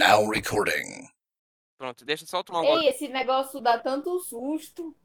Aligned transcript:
Now 0.00 0.26
recording. 0.30 1.10
Pronto, 1.76 2.06
deixa 2.06 2.24
eu 2.24 2.28
só 2.28 2.42
tomar 2.42 2.62
um 2.62 2.64
gole. 2.64 2.86
Ei, 2.86 2.88
esse 2.88 3.06
negócio 3.08 3.60
dá 3.60 3.78
tanto 3.78 4.18
susto. 4.20 4.96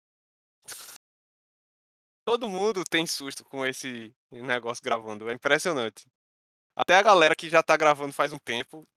Todo 2.24 2.48
mundo 2.48 2.82
tem 2.90 3.06
susto 3.06 3.44
com 3.44 3.66
esse 3.66 4.16
negócio 4.32 4.82
gravando. 4.82 5.30
É 5.30 5.34
impressionante. 5.34 6.06
Até 6.78 6.96
a 6.96 7.02
galera 7.02 7.36
que 7.36 7.50
já 7.50 7.62
tá 7.62 7.76
gravando 7.76 8.14
faz 8.14 8.32
um 8.32 8.40
tempo 8.40 8.88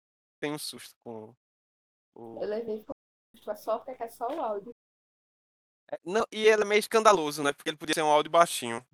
tem 0.41 0.53
um 0.53 0.59
susto 0.59 0.95
com 1.03 1.35
o. 2.15 2.43
Eu 2.45 2.49
levei 2.49 2.85
susto 3.35 3.57
só 3.57 3.81
porque 3.81 4.01
é 4.01 4.09
só 4.09 4.29
o 4.29 4.41
áudio. 4.41 4.71
É, 5.91 5.99
Não, 6.05 6.25
e 6.31 6.47
ele 6.47 6.63
é 6.63 6.65
meio 6.65 6.79
escandaloso, 6.79 7.43
né? 7.43 7.53
Porque 7.53 7.71
ele 7.71 7.77
podia 7.77 7.95
ser 7.95 8.03
um 8.03 8.13
áudio 8.13 8.31
baixinho. 8.31 8.87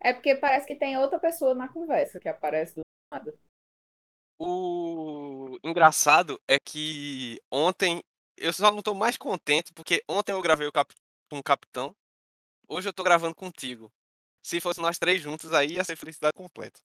É 0.00 0.12
porque 0.12 0.34
parece 0.34 0.66
que 0.66 0.74
tem 0.74 0.98
outra 0.98 1.20
pessoa 1.20 1.54
na 1.54 1.68
conversa 1.68 2.18
que 2.18 2.28
aparece 2.28 2.74
do 2.74 2.82
nada. 3.12 3.32
O 4.42 5.58
engraçado 5.62 6.40
é 6.48 6.58
que 6.58 7.38
ontem 7.52 8.02
eu 8.38 8.54
só 8.54 8.72
não 8.72 8.80
tô 8.80 8.94
mais 8.94 9.18
contente 9.18 9.70
porque 9.74 10.02
ontem 10.08 10.32
eu 10.32 10.40
gravei 10.40 10.72
cap... 10.72 10.94
com 11.28 11.38
o 11.38 11.42
capitão. 11.42 11.94
Hoje 12.66 12.88
eu 12.88 12.92
tô 12.94 13.02
gravando 13.02 13.34
contigo. 13.34 13.92
Se 14.42 14.58
fosse 14.58 14.80
nós 14.80 14.98
três 14.98 15.20
juntos, 15.20 15.52
aí 15.52 15.74
ia 15.74 15.84
ser 15.84 15.94
felicidade 15.94 16.32
completa. 16.32 16.80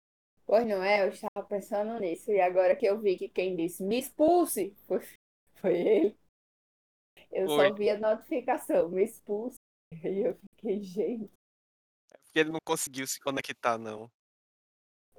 Pois 0.46 0.68
não 0.68 0.84
é, 0.84 1.04
eu 1.04 1.10
estava 1.13 1.48
pensando 1.48 1.98
nisso. 1.98 2.30
E 2.30 2.41
agora 2.41 2.76
que 2.76 2.86
eu 2.86 2.99
vi 2.99 3.18
que 3.18 3.30
quem 3.30 3.55
disse 3.55 3.82
me 3.84 3.99
expulse 3.99 4.76
foi, 4.85 4.99
foi 5.62 5.77
ele. 5.80 6.18
Eu 7.32 7.48
Foi. 7.48 7.70
só 7.70 7.74
vi 7.74 7.90
a 7.90 7.98
notificação, 7.98 8.90
me 8.90 9.04
expulse. 9.04 9.58
E 10.04 10.27
eu 10.27 10.35
fiquei, 10.35 10.82
gente. 10.82 11.32
Porque 12.26 12.40
ele 12.40 12.52
não 12.52 12.60
conseguiu 12.66 13.08
se 13.08 13.18
conectar, 13.22 13.77
não. 13.77 14.12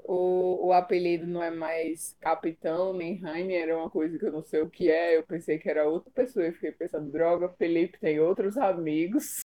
O, 0.08 0.68
o 0.68 0.72
apelido 0.72 1.26
não 1.26 1.42
é 1.42 1.50
mais 1.50 2.16
Capitão 2.20 2.92
nem 2.92 3.16
Rainer, 3.16 3.68
é 3.70 3.74
uma 3.74 3.90
coisa 3.90 4.16
que 4.16 4.24
eu 4.24 4.30
não 4.30 4.42
sei 4.42 4.60
o 4.62 4.70
que 4.70 4.88
é. 4.88 5.16
Eu 5.16 5.26
pensei 5.26 5.58
que 5.58 5.68
era 5.68 5.88
outra 5.88 6.10
pessoa. 6.12 6.46
Eu 6.46 6.52
fiquei 6.52 6.70
pensando, 6.70 7.10
droga, 7.10 7.48
Felipe 7.54 7.98
tem 7.98 8.20
outros 8.20 8.56
amigos. 8.56 9.40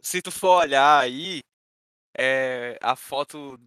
Se 0.00 0.20
tu 0.20 0.30
for 0.30 0.60
olhar 0.62 1.00
aí, 1.00 1.40
é, 2.16 2.78
a 2.82 2.94
foto 2.94 3.58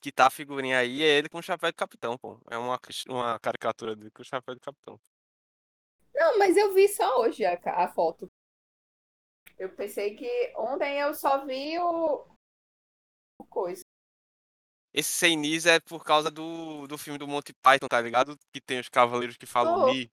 que 0.00 0.12
tá 0.12 0.26
a 0.26 0.30
figurinha 0.30 0.78
aí 0.78 1.02
é 1.02 1.18
ele 1.18 1.28
com 1.28 1.38
o 1.38 1.42
chapéu 1.42 1.70
de 1.70 1.76
capitão, 1.76 2.16
pô. 2.16 2.40
É 2.50 2.56
uma, 2.56 2.78
uma 3.08 3.38
caricatura 3.40 3.96
dele 3.96 4.10
com 4.10 4.22
o 4.22 4.24
chapéu 4.24 4.54
de 4.54 4.60
capitão. 4.60 5.00
Não, 6.14 6.38
mas 6.38 6.56
eu 6.56 6.72
vi 6.74 6.88
só 6.88 7.20
hoje 7.20 7.44
a, 7.44 7.58
a 7.64 7.88
foto. 7.88 8.30
Eu 9.58 9.70
pensei 9.74 10.14
que 10.16 10.52
ontem 10.56 10.98
eu 10.98 11.14
só 11.14 11.44
vi 11.44 11.78
o. 11.78 12.26
o 13.38 13.44
coisa. 13.46 13.82
Esse 14.94 15.10
sem 15.10 15.36
Nis 15.36 15.64
é 15.66 15.80
por 15.80 16.04
causa 16.04 16.30
do, 16.30 16.86
do 16.86 16.98
filme 16.98 17.18
do 17.18 17.26
Monty 17.26 17.52
Python, 17.54 17.88
tá 17.88 18.00
ligado? 18.00 18.38
Que 18.52 18.60
tem 18.60 18.78
os 18.78 18.88
cavaleiros 18.88 19.36
que 19.36 19.46
falam 19.46 19.88
Oh. 19.90 20.10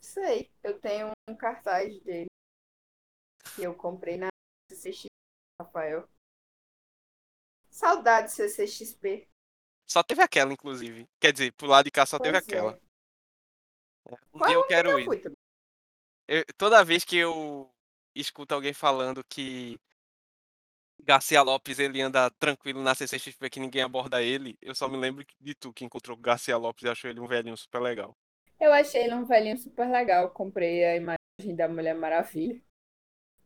Sei, 0.00 0.50
eu 0.62 0.78
tenho 0.78 1.10
um 1.28 1.34
cartaz 1.34 1.98
dele. 2.02 2.26
Que 3.56 3.62
eu 3.62 3.74
comprei 3.74 4.18
na 4.18 4.28
CCXP, 4.70 5.06
Rafael. 5.60 6.06
Saudade 7.70 8.30
CCXP. 8.32 9.26
Só 9.90 10.02
teve 10.02 10.22
aquela, 10.22 10.52
inclusive. 10.52 11.06
Quer 11.20 11.32
dizer, 11.32 11.52
pro 11.52 11.66
lado 11.66 11.84
de 11.86 11.90
cá 11.90 12.04
só 12.06 12.18
teve 12.18 12.32
Pois 12.32 12.44
aquela. 12.46 12.72
é. 12.72 14.14
Um 14.34 14.38
Qual 14.38 14.48
dia 14.48 14.56
eu 14.56 14.60
é 14.60 14.64
o 14.64 14.68
quero 14.68 14.90
Eu 14.90 15.14
ir. 15.14 15.36
Eu- 16.28 16.44
toda 16.58 16.84
vez 16.84 17.04
que 17.04 17.16
eu 17.16 17.70
escuto 18.14 18.54
alguém 18.54 18.72
falando 18.74 19.24
que 19.24 19.78
Garcia 21.04 21.42
Lopes 21.42 21.78
ele 21.78 22.00
anda 22.00 22.30
tranquilo 22.30 22.82
na 22.82 22.94
CCXP 22.94 23.50
que 23.50 23.60
ninguém 23.60 23.82
aborda 23.82 24.22
ele, 24.22 24.56
eu 24.60 24.74
só 24.74 24.88
me 24.88 24.96
lembro 24.96 25.24
de 25.40 25.54
tu 25.54 25.72
que 25.72 25.84
encontrou 25.84 26.16
o 26.16 26.20
Garcia 26.20 26.56
Lopes 26.56 26.84
e 26.84 26.88
achou 26.88 27.10
ele 27.10 27.20
um 27.20 27.26
velhinho 27.26 27.56
super 27.56 27.80
legal. 27.80 28.16
Eu 28.58 28.72
achei 28.72 29.04
ele 29.04 29.14
um 29.14 29.24
velhinho 29.24 29.58
super 29.58 29.88
legal. 29.88 30.30
Comprei 30.30 30.84
a 30.84 30.96
imagem 30.96 31.54
da 31.54 31.68
Mulher 31.68 31.94
Maravilha. 31.94 32.60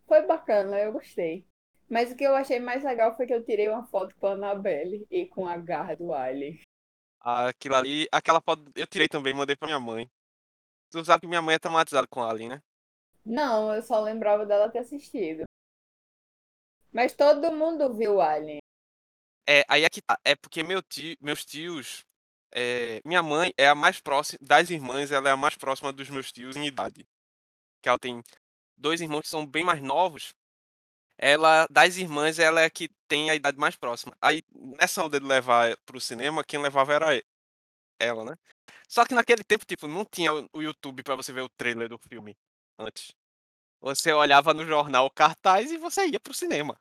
Foi 0.06 0.24
bacana, 0.26 0.78
eu 0.78 0.92
gostei. 0.92 1.44
Mas 1.88 2.12
o 2.12 2.16
que 2.16 2.24
eu 2.24 2.36
achei 2.36 2.60
mais 2.60 2.84
legal 2.84 3.16
foi 3.16 3.26
que 3.26 3.34
eu 3.34 3.44
tirei 3.44 3.68
uma 3.68 3.84
foto 3.84 4.14
com 4.16 4.26
a 4.26 4.32
Annabelle 4.32 5.06
e 5.10 5.26
com 5.26 5.46
a 5.46 5.56
garra 5.56 5.96
do 5.96 6.12
Alien. 6.12 6.60
Aquilo 7.20 7.74
ali, 7.74 8.06
aquela 8.12 8.40
foto 8.40 8.70
eu 8.74 8.86
tirei 8.86 9.08
também, 9.08 9.34
mandei 9.34 9.56
pra 9.56 9.66
minha 9.66 9.80
mãe. 9.80 10.08
Tu 10.90 11.04
sabe 11.04 11.22
que 11.22 11.26
minha 11.26 11.42
mãe 11.42 11.56
é 11.56 11.58
traumatizada 11.58 12.06
com 12.06 12.22
Alien, 12.22 12.50
né? 12.50 12.62
Não, 13.24 13.74
eu 13.74 13.82
só 13.82 14.00
lembrava 14.00 14.46
dela 14.46 14.70
ter 14.70 14.78
assistido. 14.78 15.44
Mas 16.92 17.12
todo 17.14 17.52
mundo 17.52 17.92
viu 17.94 18.20
Alien. 18.20 18.58
É, 19.48 19.64
aí 19.68 19.84
é 19.84 19.88
que 19.90 20.02
tá. 20.02 20.18
É 20.24 20.34
porque 20.36 20.62
meu 20.62 20.82
tio, 20.82 21.16
meus 21.20 21.44
tios. 21.44 22.04
é, 22.52 23.00
minha 23.04 23.22
mãe 23.22 23.52
é 23.56 23.68
a 23.68 23.74
mais 23.74 24.00
próxima. 24.00 24.38
Das 24.42 24.70
irmãs, 24.70 25.10
ela 25.12 25.28
é 25.28 25.32
a 25.32 25.36
mais 25.36 25.56
próxima 25.56 25.92
dos 25.92 26.08
meus 26.10 26.32
tios 26.32 26.56
em 26.56 26.66
idade. 26.66 27.06
Que 27.82 27.88
ela 27.88 27.98
tem 27.98 28.22
dois 28.76 29.00
irmãos 29.00 29.22
que 29.22 29.28
são 29.28 29.46
bem 29.46 29.64
mais 29.64 29.80
novos. 29.82 30.34
Ela, 31.18 31.66
das 31.70 31.96
irmãs, 31.96 32.38
ela 32.38 32.60
é 32.60 32.66
a 32.66 32.70
que 32.70 32.88
tem 33.08 33.30
a 33.30 33.34
idade 33.34 33.58
mais 33.58 33.76
próxima. 33.76 34.16
Aí, 34.20 34.42
nessa 34.80 35.04
onda 35.04 35.18
de 35.20 35.26
levar 35.26 35.76
pro 35.86 36.00
cinema, 36.00 36.44
quem 36.44 36.60
levava 36.62 36.94
era 36.94 37.22
ela, 37.98 38.24
né? 38.24 38.36
Só 38.88 39.04
que 39.04 39.14
naquele 39.14 39.44
tempo, 39.44 39.66
tipo, 39.66 39.88
não 39.88 40.04
tinha 40.04 40.32
o 40.52 40.62
YouTube 40.62 41.02
pra 41.02 41.16
você 41.16 41.32
ver 41.32 41.42
o 41.42 41.48
trailer 41.50 41.88
do 41.88 41.98
filme 41.98 42.36
antes. 42.78 43.14
Você 43.80 44.12
olhava 44.12 44.52
no 44.54 44.64
jornal 44.66 45.10
cartaz 45.10 45.70
e 45.70 45.78
você 45.78 46.06
ia 46.08 46.20
pro 46.20 46.34
cinema. 46.34 46.80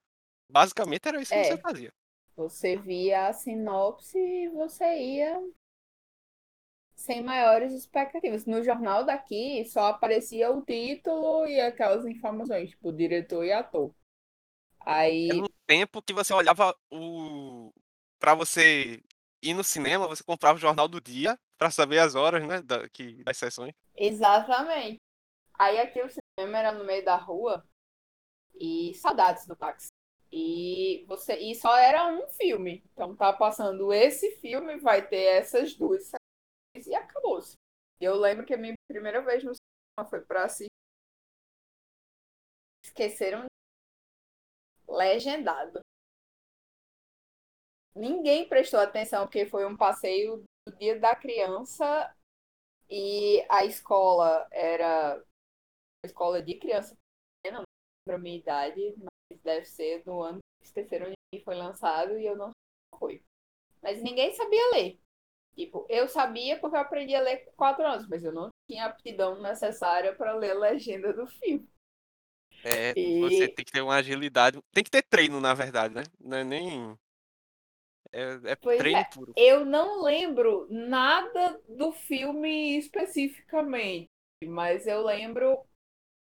Basicamente 0.49 1.07
era 1.07 1.21
isso 1.21 1.33
que 1.33 1.37
É. 1.37 1.43
você 1.43 1.57
fazia. 1.57 1.93
Você 2.35 2.77
via 2.77 3.27
a 3.27 3.33
sinopse 3.33 4.17
e 4.17 4.49
você 4.49 4.85
ia 4.99 5.41
sem 6.95 7.21
maiores 7.23 7.71
expectativas. 7.73 8.45
No 8.45 8.63
jornal 8.63 9.05
daqui 9.05 9.63
só 9.65 9.85
aparecia 9.87 10.51
o 10.51 10.61
título 10.63 11.45
e 11.47 11.59
aquelas 11.61 12.05
informações, 12.05 12.71
tipo, 12.71 12.91
diretor 12.91 13.43
e 13.45 13.51
ator. 13.53 13.93
Aí, 14.81 15.29
Era 15.29 15.43
um 15.43 15.47
tempo 15.65 16.01
que 16.01 16.13
você 16.13 16.33
olhava 16.33 16.75
o. 16.91 17.71
Pra 18.19 18.33
você 18.33 19.01
ir 19.41 19.53
no 19.53 19.63
cinema, 19.63 20.07
você 20.07 20.23
comprava 20.23 20.57
o 20.57 20.61
jornal 20.61 20.87
do 20.87 20.99
dia 21.01 21.37
pra 21.57 21.69
saber 21.69 21.99
as 21.99 22.15
horas, 22.15 22.45
né? 22.47 22.61
Da, 22.61 22.89
que, 22.89 23.23
das 23.23 23.37
sessões. 23.37 23.73
exatamente. 23.95 25.01
Aí 25.59 25.79
aqui 25.79 26.01
o 26.01 26.09
cinema 26.37 26.59
era 26.59 26.71
no 26.71 26.83
meio 26.83 27.03
da 27.03 27.15
rua 27.15 27.67
e 28.55 28.93
saudades 28.95 29.47
do 29.47 29.55
táxi. 29.55 29.87
E 30.31 31.05
você 31.07 31.35
e 31.37 31.55
só 31.55 31.75
era 31.77 32.07
um 32.07 32.27
filme. 32.29 32.83
Então 32.91 33.15
tá 33.15 33.33
passando 33.33 33.91
esse 33.91 34.31
filme, 34.37 34.77
vai 34.77 35.07
ter 35.07 35.23
essas 35.23 35.73
duas 35.73 36.03
séries 36.03 36.87
e 36.87 36.93
acabou-se. 36.93 37.55
Eu 37.99 38.15
lembro 38.15 38.45
que 38.45 38.53
a 38.53 38.57
minha 38.57 38.73
primeira 38.87 39.21
vez 39.21 39.43
no 39.43 39.53
cinema 39.53 40.09
foi 40.09 40.21
pra 40.21 40.45
assistir. 40.45 40.67
Esqueceram 42.83 43.45
legendado. 44.87 45.79
Ninguém 47.95 48.47
prestou 48.47 48.79
atenção 48.79 49.25
porque 49.25 49.45
foi 49.47 49.65
um 49.65 49.75
passeio 49.75 50.43
do 50.67 50.75
dia 50.77 50.99
da 50.99 51.15
criança 51.15 52.15
e 52.89 53.45
a 53.49 53.65
escola 53.65 54.47
era 54.51 55.23
escola 56.07 56.43
de 56.43 56.55
criança 56.55 56.97
pequena, 57.43 57.59
não 57.59 57.65
lembro 58.07 58.21
a 58.21 58.23
minha 58.23 58.39
idade, 58.39 58.95
mas 58.99 59.41
deve 59.43 59.65
ser 59.67 60.03
no 60.07 60.23
ano 60.23 60.39
que 60.61 60.83
de 60.83 60.99
Mim 61.33 61.41
foi 61.43 61.55
lançado 61.55 62.17
e 62.19 62.25
eu 62.25 62.37
não 62.37 62.51
foi. 62.99 63.23
Mas 63.81 64.03
ninguém 64.03 64.33
sabia 64.33 64.71
ler. 64.73 64.99
Tipo, 65.55 65.85
eu 65.89 66.07
sabia 66.07 66.59
porque 66.59 66.77
eu 66.77 66.81
aprendi 66.81 67.15
a 67.15 67.21
ler 67.21 67.45
com 67.45 67.51
4 67.53 67.85
anos, 67.85 68.07
mas 68.09 68.23
eu 68.23 68.33
não 68.33 68.49
tinha 68.69 68.85
aptidão 68.85 69.41
necessária 69.41 70.15
para 70.15 70.33
ler 70.35 70.51
a 70.51 70.59
legenda 70.59 71.13
do 71.13 71.27
filme. 71.27 71.67
É, 72.63 72.97
E- 72.97 73.07
você 73.19 73.47
tem 73.49 73.63
que 73.65 73.71
ter 73.71 73.81
uma 73.81 73.95
agilidade. 73.95 74.59
Tem 74.73 74.83
que 74.83 74.89
ter 74.91 75.03
treino, 75.03 75.39
na 75.39 75.53
verdade, 75.53 75.93
né? 75.95 76.03
Não 76.19 76.37
é 76.37 76.43
nem. 76.43 76.97
É, 78.11 78.51
é 78.53 78.55
Pois 78.61 78.79
treino 78.79 79.05
é. 79.05 79.05
puro. 79.05 79.35
Eu 79.35 79.65
não 79.65 80.01
lembro 80.03 80.67
nada 80.69 81.59
do 81.69 81.91
filme 81.91 82.77
especificamente, 82.77 84.09
mas 84.45 84.87
eu 84.87 85.03
lembro 85.03 85.63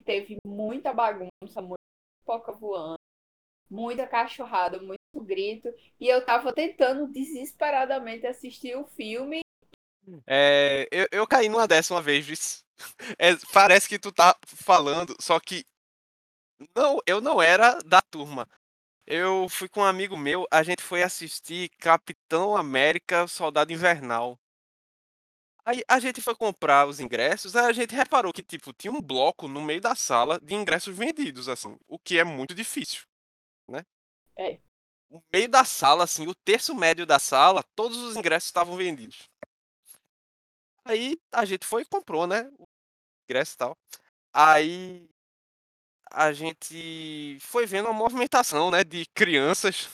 teve 0.09 0.37
muita 0.43 0.91
bagunça, 0.91 1.61
muita 1.61 1.77
pipoca 2.19 2.51
voando, 2.51 2.97
muita 3.69 4.07
cachorrada, 4.07 4.79
muito 4.79 4.99
grito, 5.23 5.71
e 5.99 6.07
eu 6.07 6.25
tava 6.25 6.51
tentando 6.51 7.05
desesperadamente 7.07 8.25
assistir 8.25 8.75
o 8.75 8.87
filme. 8.87 9.41
É, 10.25 10.87
eu, 10.91 11.07
eu 11.11 11.27
caí 11.27 11.47
numa 11.47 11.67
uma 11.91 12.01
vez. 12.01 12.65
É, 13.19 13.35
parece 13.51 13.89
que 13.89 13.99
tu 13.99 14.09
tá 14.09 14.33
falando, 14.45 15.13
só 15.19 15.37
que 15.37 15.65
não, 16.73 17.01
eu 17.05 17.19
não 17.19 17.41
era 17.41 17.77
da 17.79 18.01
turma. 18.01 18.47
Eu 19.05 19.49
fui 19.49 19.67
com 19.67 19.81
um 19.81 19.83
amigo 19.83 20.15
meu, 20.15 20.47
a 20.49 20.63
gente 20.63 20.81
foi 20.81 21.03
assistir 21.03 21.67
Capitão 21.77 22.55
América 22.55 23.27
Soldado 23.27 23.73
Invernal. 23.73 24.39
Aí 25.69 25.83
a 25.87 25.99
gente 25.99 26.19
foi 26.19 26.35
comprar 26.35 26.87
os 26.87 26.99
ingressos, 26.99 27.55
aí 27.55 27.67
a 27.67 27.71
gente 27.71 27.93
reparou 27.93 28.33
que 28.33 28.41
tipo 28.41 28.73
tinha 28.73 28.91
um 28.91 28.99
bloco 28.99 29.47
no 29.47 29.61
meio 29.61 29.79
da 29.79 29.93
sala 29.93 30.39
de 30.39 30.55
ingressos 30.55 30.97
vendidos 30.97 31.47
assim, 31.47 31.77
o 31.87 31.99
que 31.99 32.17
é 32.17 32.23
muito 32.23 32.55
difícil, 32.55 33.03
né? 33.69 33.85
É. 34.35 34.57
O 35.11 35.21
meio 35.31 35.47
da 35.47 35.63
sala 35.63 36.05
assim, 36.05 36.25
o 36.25 36.33
terço 36.33 36.73
médio 36.73 37.05
da 37.05 37.19
sala, 37.19 37.63
todos 37.75 37.99
os 37.99 38.15
ingressos 38.15 38.47
estavam 38.49 38.75
vendidos. 38.75 39.29
Aí 40.83 41.19
a 41.31 41.45
gente 41.45 41.67
foi 41.67 41.83
e 41.83 41.85
comprou, 41.85 42.25
né? 42.25 42.49
O 42.57 42.67
ingresso 43.29 43.53
e 43.53 43.57
tal. 43.57 43.77
Aí 44.33 45.07
a 46.09 46.33
gente 46.33 47.37
foi 47.41 47.67
vendo 47.67 47.85
uma 47.85 47.93
movimentação, 47.93 48.71
né, 48.71 48.83
de 48.83 49.05
crianças 49.13 49.87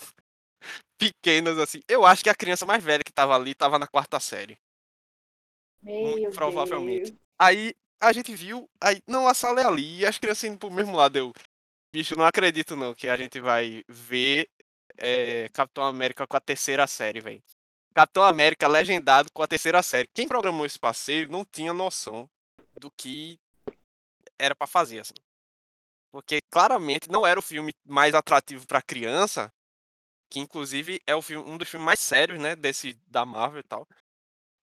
pequenas 0.97 1.57
assim. 1.59 1.81
Eu 1.85 2.05
acho 2.05 2.23
que 2.23 2.29
a 2.29 2.35
criança 2.35 2.65
mais 2.65 2.81
velha 2.81 3.03
que 3.03 3.11
tava 3.11 3.35
ali 3.35 3.53
tava 3.53 3.77
na 3.77 3.87
quarta 3.87 4.21
série. 4.21 4.57
Meu 5.85 6.31
provavelmente. 6.31 7.11
Deus. 7.11 7.19
Aí 7.37 7.75
a 8.01 8.11
gente 8.11 8.35
viu, 8.35 8.67
aí 8.81 9.01
não 9.07 9.27
a 9.27 9.33
sala 9.33 9.61
é 9.61 9.65
ali 9.65 9.99
e 9.99 10.05
as 10.05 10.17
crianças 10.17 10.43
indo 10.45 10.57
pro 10.57 10.71
mesmo 10.71 10.95
lado. 10.95 11.17
Eu, 11.17 11.33
bicho, 11.93 12.15
não 12.17 12.25
acredito 12.25 12.75
não 12.75 12.95
que 12.95 13.07
a 13.07 13.15
gente 13.15 13.39
vai 13.39 13.83
ver 13.87 14.49
é, 14.97 15.47
Capitão 15.49 15.83
América 15.83 16.25
com 16.25 16.35
a 16.35 16.41
terceira 16.41 16.87
série, 16.87 17.21
velho. 17.21 17.43
Capitão 17.93 18.23
América 18.23 18.67
legendado 18.67 19.31
com 19.31 19.43
a 19.43 19.47
terceira 19.47 19.81
série. 19.81 20.09
Quem 20.13 20.27
programou 20.27 20.65
esse 20.65 20.77
passeio 20.77 21.29
não 21.29 21.45
tinha 21.45 21.73
noção 21.73 22.29
do 22.77 22.91
que 22.91 23.39
era 24.37 24.55
pra 24.55 24.67
fazer, 24.67 24.99
assim. 24.99 25.13
Porque 26.11 26.39
claramente 26.49 27.09
não 27.09 27.25
era 27.25 27.39
o 27.39 27.43
filme 27.43 27.73
mais 27.85 28.13
atrativo 28.13 28.65
pra 28.65 28.81
criança, 28.81 29.51
que 30.29 30.39
inclusive 30.39 30.99
é 31.05 31.15
o 31.15 31.21
filme, 31.21 31.49
um 31.49 31.57
dos 31.57 31.69
filmes 31.69 31.85
mais 31.85 31.99
sérios, 31.99 32.39
né, 32.39 32.55
desse 32.55 32.93
da 33.07 33.25
Marvel 33.25 33.59
e 33.59 33.63
tal. 33.63 33.87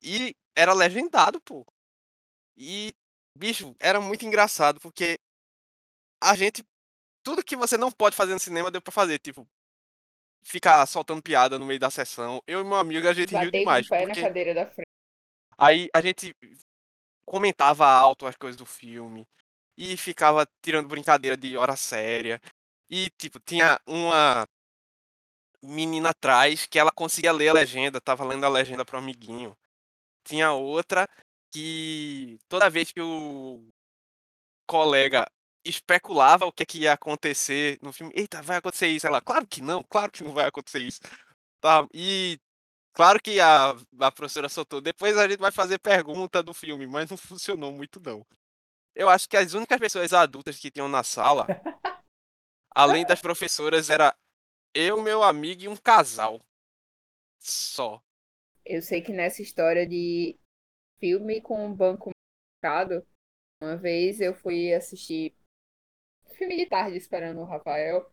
E 0.03 0.35
era 0.57 0.73
legendado, 0.73 1.41
pô. 1.41 1.65
E 2.57 2.93
bicho, 3.37 3.75
era 3.81 4.01
muito 4.01 4.25
engraçado 4.27 4.81
porque 4.81 5.19
a 6.23 6.35
gente 6.37 6.65
tudo 7.25 7.45
que 7.45 7.57
você 7.57 7.77
não 7.77 7.91
pode 7.91 8.17
fazer 8.17 8.33
no 8.35 8.41
cinema 8.41 8.71
deu 8.71 8.83
pra 8.83 8.93
fazer, 8.93 9.19
tipo 9.19 9.47
ficar 10.45 10.85
soltando 10.87 11.23
piada 11.23 11.59
no 11.59 11.65
meio 11.65 11.79
da 11.79 11.91
sessão. 11.91 12.43
Eu 12.47 12.61
e 12.61 12.65
meu 12.65 12.77
amigo 12.77 13.07
a 13.07 13.13
gente 13.13 13.31
riu 13.31 13.45
Batei 13.47 13.51
com 13.51 13.59
demais, 13.59 13.89
pé 13.89 14.01
na 14.01 14.07
porque 14.07 14.23
cadeira 14.23 14.55
da 14.55 14.67
frente. 14.67 14.89
aí 15.57 15.89
a 15.95 16.01
gente 16.01 16.35
comentava 17.25 17.87
alto 17.87 18.27
as 18.27 18.37
coisas 18.37 18.57
do 18.57 18.67
filme 18.67 19.25
e 19.77 19.97
ficava 19.97 20.47
tirando 20.61 20.89
brincadeira 20.89 21.37
de 21.37 21.57
hora 21.57 21.77
séria. 21.77 22.41
E 22.91 23.09
tipo, 23.17 23.41
tinha 23.41 23.81
uma 23.87 24.47
menina 25.63 26.11
atrás 26.11 26.67
que 26.67 26.79
ela 26.79 26.91
conseguia 26.91 27.33
ler 27.33 27.49
a 27.49 27.55
legenda, 27.55 28.01
tava 28.01 28.25
lendo 28.25 28.45
a 28.45 28.49
legenda 28.49 28.85
pro 28.85 28.99
amiguinho. 28.99 29.57
Tinha 30.25 30.53
outra 30.53 31.09
que 31.51 32.39
toda 32.49 32.71
vez 32.71 32.93
que 32.93 33.01
o 33.01 33.63
colega 34.67 35.31
especulava 35.65 36.47
o 36.47 36.53
que, 36.53 36.67
que 36.67 36.79
ia 36.81 36.93
acontecer 36.93 37.79
no 37.83 37.93
filme, 37.93 38.13
eita, 38.17 38.43
vai 38.43 38.57
acontecer 38.57 38.89
isso, 38.89 39.07
ela, 39.07 39.21
claro 39.21 39.47
que 39.47 39.61
não, 39.61 39.83
claro 39.83 40.11
que 40.11 40.25
não 40.25 40.33
vai 40.33 40.47
acontecer 40.47 40.81
isso. 40.81 41.01
Tá, 41.61 41.87
e 41.95 42.41
claro 42.93 43.21
que 43.23 43.41
a, 43.41 43.71
a 44.01 44.13
professora 44.13 44.49
soltou, 44.49 44.81
depois 44.81 45.17
a 45.17 45.29
gente 45.29 45.39
vai 45.39 45.53
fazer 45.53 45.79
pergunta 45.79 46.43
do 46.43 46.53
filme, 46.53 46.87
mas 46.87 47.11
não 47.11 47.17
funcionou 47.17 47.73
muito 47.73 48.01
não. 48.01 48.27
Eu 48.95 49.09
acho 49.09 49.29
que 49.29 49.37
as 49.37 49.55
únicas 49.55 49.79
pessoas 49.79 50.13
adultas 50.13 50.59
que 50.59 50.71
tinham 50.71 50.89
na 50.89 51.03
sala, 51.03 51.47
além 52.75 53.07
das 53.07 53.21
professoras, 53.21 53.89
era 53.89 54.15
eu, 54.75 55.01
meu 55.03 55.23
amigo 55.23 55.63
e 55.63 55.69
um 55.69 55.77
casal. 55.77 56.41
Só. 57.39 58.03
Eu 58.65 58.83
sei 58.83 59.03
que 59.03 59.13
nessa 59.13 59.43
história 59.43 59.87
de 59.87 60.39
filme 61.01 61.41
com 61.41 61.67
o 61.71 61.75
banco 61.75 62.11
marcado, 62.63 63.07
uma 63.61 63.77
vez 63.77 64.21
eu 64.21 64.35
fui 64.35 64.73
assistir 64.73 65.35
filme 66.37 66.57
de 66.57 66.67
tarde 66.67 66.97
esperando 66.97 67.41
o 67.41 67.45
Rafael. 67.45 68.11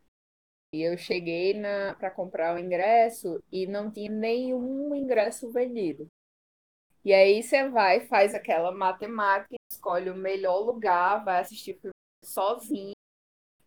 E 0.71 0.81
eu 0.83 0.97
cheguei 0.97 1.55
na 1.55 1.95
para 1.95 2.11
comprar 2.11 2.55
o 2.55 2.59
ingresso 2.59 3.43
e 3.51 3.65
não 3.65 3.91
tinha 3.91 4.11
nenhum 4.11 4.93
ingresso 4.95 5.51
vendido. 5.51 6.07
E 7.03 7.11
aí 7.13 7.41
você 7.41 7.67
vai, 7.69 8.01
faz 8.01 8.35
aquela 8.35 8.71
matemática, 8.71 9.55
escolhe 9.71 10.11
o 10.11 10.15
melhor 10.15 10.59
lugar, 10.59 11.23
vai 11.23 11.39
assistir 11.39 11.79
filme 11.79 11.93
sozinho, 12.23 12.93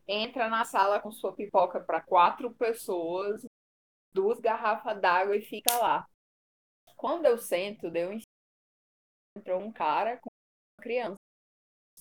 entra 0.06 0.48
na 0.48 0.64
sala 0.64 1.00
com 1.00 1.10
sua 1.10 1.34
pipoca 1.34 1.80
para 1.80 2.00
quatro 2.00 2.52
pessoas, 2.54 3.44
duas 4.14 4.38
garrafas 4.38 5.00
d'água 5.00 5.36
e 5.36 5.42
fica 5.42 5.76
lá. 5.78 6.08
Quando 7.02 7.26
eu 7.26 7.36
sento, 7.36 7.90
deu 7.90 8.12
em 8.12 8.22
entrou 9.36 9.60
um 9.60 9.72
cara 9.72 10.18
com 10.18 10.30
uma 10.30 10.84
criança, 10.84 11.16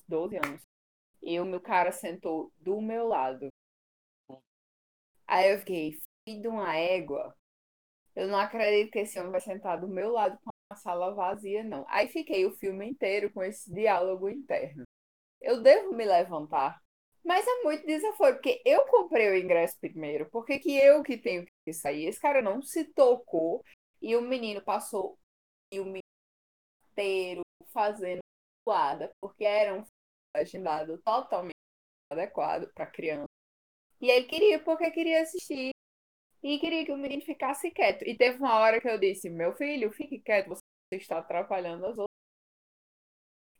12 0.08 0.38
anos. 0.38 0.62
E 1.24 1.40
o 1.40 1.46
meu 1.46 1.60
cara 1.60 1.92
sentou 1.92 2.54
do 2.60 2.80
meu 2.80 3.08
lado. 3.08 3.48
Aí 5.26 5.52
eu 5.54 5.58
fiquei, 5.58 5.98
filho 6.24 6.42
de 6.44 6.48
uma 6.48 6.78
égua. 6.78 7.36
Eu 8.16 8.28
não 8.28 8.38
acredito 8.38 8.92
que 8.92 9.00
esse 9.00 9.18
homem 9.20 9.32
vai 9.32 9.42
sentar 9.42 9.82
do 9.82 9.88
meu 9.88 10.12
lado 10.12 10.38
com 10.38 10.52
a 10.70 10.76
sala 10.76 11.16
vazia, 11.16 11.64
não. 11.64 11.84
Aí 11.90 12.08
fiquei 12.08 12.46
o 12.46 12.56
filme 12.58 12.88
inteiro 12.88 13.34
com 13.34 13.42
esse 13.42 13.74
diálogo 13.74 14.30
interno. 14.30 14.84
Eu 15.42 15.64
devo 15.64 15.96
me 15.96 16.06
levantar. 16.06 16.80
Mas 17.26 17.44
é 17.48 17.64
muito 17.64 17.88
desaforo, 17.88 18.36
porque 18.36 18.62
eu 18.64 18.86
comprei 18.86 19.32
o 19.32 19.36
ingresso 19.36 19.80
primeiro. 19.80 20.30
Por 20.30 20.46
que 20.46 20.62
eu 20.78 21.02
que 21.02 21.18
tenho 21.18 21.44
que 21.66 21.74
sair? 21.74 22.06
Esse 22.06 22.20
cara 22.20 22.40
não 22.40 22.62
se 22.62 22.86
tocou 22.94 23.64
e 24.02 24.16
o 24.16 24.22
menino 24.22 24.62
passou 24.62 25.14
o 25.14 25.18
filme 25.74 26.00
inteiro 26.92 27.42
fazendo 27.68 28.20
zoada, 28.68 29.12
porque 29.22 29.44
era 29.44 29.80
um 29.80 29.84
legendado 30.36 30.98
totalmente 31.02 31.54
adequado 32.12 32.72
para 32.74 32.88
criança. 32.88 33.26
E 34.00 34.10
ele 34.10 34.26
queria 34.26 34.64
porque 34.64 34.90
queria 34.92 35.22
assistir 35.22 35.72
e 36.44 36.60
queria 36.60 36.86
que 36.86 36.92
o 36.92 36.98
menino 36.98 37.22
ficasse 37.22 37.70
quieto. 37.72 38.04
E 38.04 38.18
teve 38.18 38.38
uma 38.40 38.60
hora 38.60 38.82
que 38.82 38.90
eu 38.90 39.00
disse: 39.00 39.30
Meu 39.30 39.54
filho, 39.54 39.92
fique 39.92 40.20
quieto, 40.20 40.50
você 40.50 40.62
está 40.94 41.20
atrapalhando 41.20 41.86
as 41.86 41.98
outras. 41.98 42.10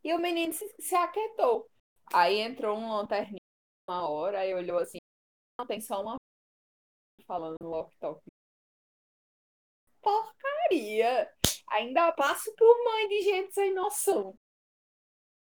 E 0.04 0.14
o 0.14 0.20
menino 0.20 0.52
se, 0.54 0.68
se 0.80 0.96
aquietou. 0.96 1.70
Aí 2.14 2.40
entrou 2.40 2.78
um 2.78 2.90
lanterninho 2.90 3.38
uma 3.88 4.10
hora, 4.10 4.40
aí 4.40 4.54
olhou 4.54 4.80
assim: 4.80 4.98
Não, 5.60 5.68
tem 5.68 5.80
só 5.80 6.02
uma 6.02 6.16
falando 7.28 7.56
no 7.62 7.70
walk-talk. 7.70 8.22
Porcaria! 10.02 11.32
Ainda 11.70 12.12
passo 12.14 12.54
por 12.56 12.84
mãe 12.84 13.08
de 13.08 13.22
gente 13.22 13.54
sem 13.54 13.74
noção. 13.74 14.36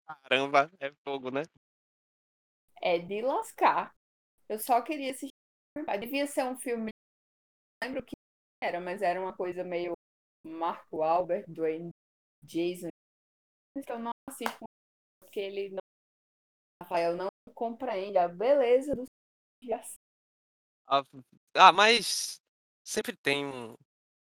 Caramba, 0.06 0.70
é 0.78 0.93
fogo, 1.04 1.31
né? 1.31 1.43
É 2.81 2.99
de 2.99 3.22
lascar. 3.22 3.94
Eu 4.49 4.58
só 4.58 4.81
queria 4.82 5.10
assistir. 5.10 5.32
Devia 5.99 6.26
ser 6.26 6.44
um 6.44 6.58
filme. 6.58 6.90
Não 7.82 7.88
lembro 7.88 8.02
o 8.02 8.04
que 8.04 8.14
era, 8.62 8.81
mas 8.81 9.02
era 9.02 9.20
uma 9.20 9.34
coisa 9.34 9.64
meio 9.64 9.94
Marco 10.44 11.02
Albert, 11.02 11.44
Dwayne 11.48 11.90
Jason. 12.43 12.88
Então 13.76 13.98
não 13.98 14.10
assisto 14.29 14.65
porque 15.20 15.41
ele 15.41 15.70
não. 15.70 15.79
Rafael 16.82 17.17
não 17.17 17.29
compreende 17.55 18.19
a 18.19 18.29
beleza 18.29 18.94
do 18.94 19.05
Ah, 20.86 21.05
ah, 21.55 21.72
mas 21.72 22.41
sempre 22.84 23.17
tem 23.17 23.46
um. 23.46 23.74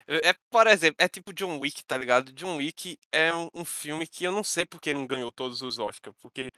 É, 0.07 0.33
por 0.51 0.67
exemplo, 0.67 0.97
é 0.99 1.07
tipo 1.09 1.33
John 1.33 1.59
Wick, 1.59 1.83
tá 1.85 1.97
ligado? 1.97 2.31
John 2.33 2.57
Wick 2.57 2.99
é 3.11 3.33
um, 3.33 3.49
um 3.53 3.65
filme 3.65 4.07
que 4.07 4.23
eu 4.23 4.31
não 4.31 4.43
sei 4.43 4.65
porque 4.65 4.93
não 4.93 5.07
ganhou 5.07 5.31
todos 5.31 5.61
os 5.63 5.79
Oscars, 5.79 6.15
porque 6.21 6.49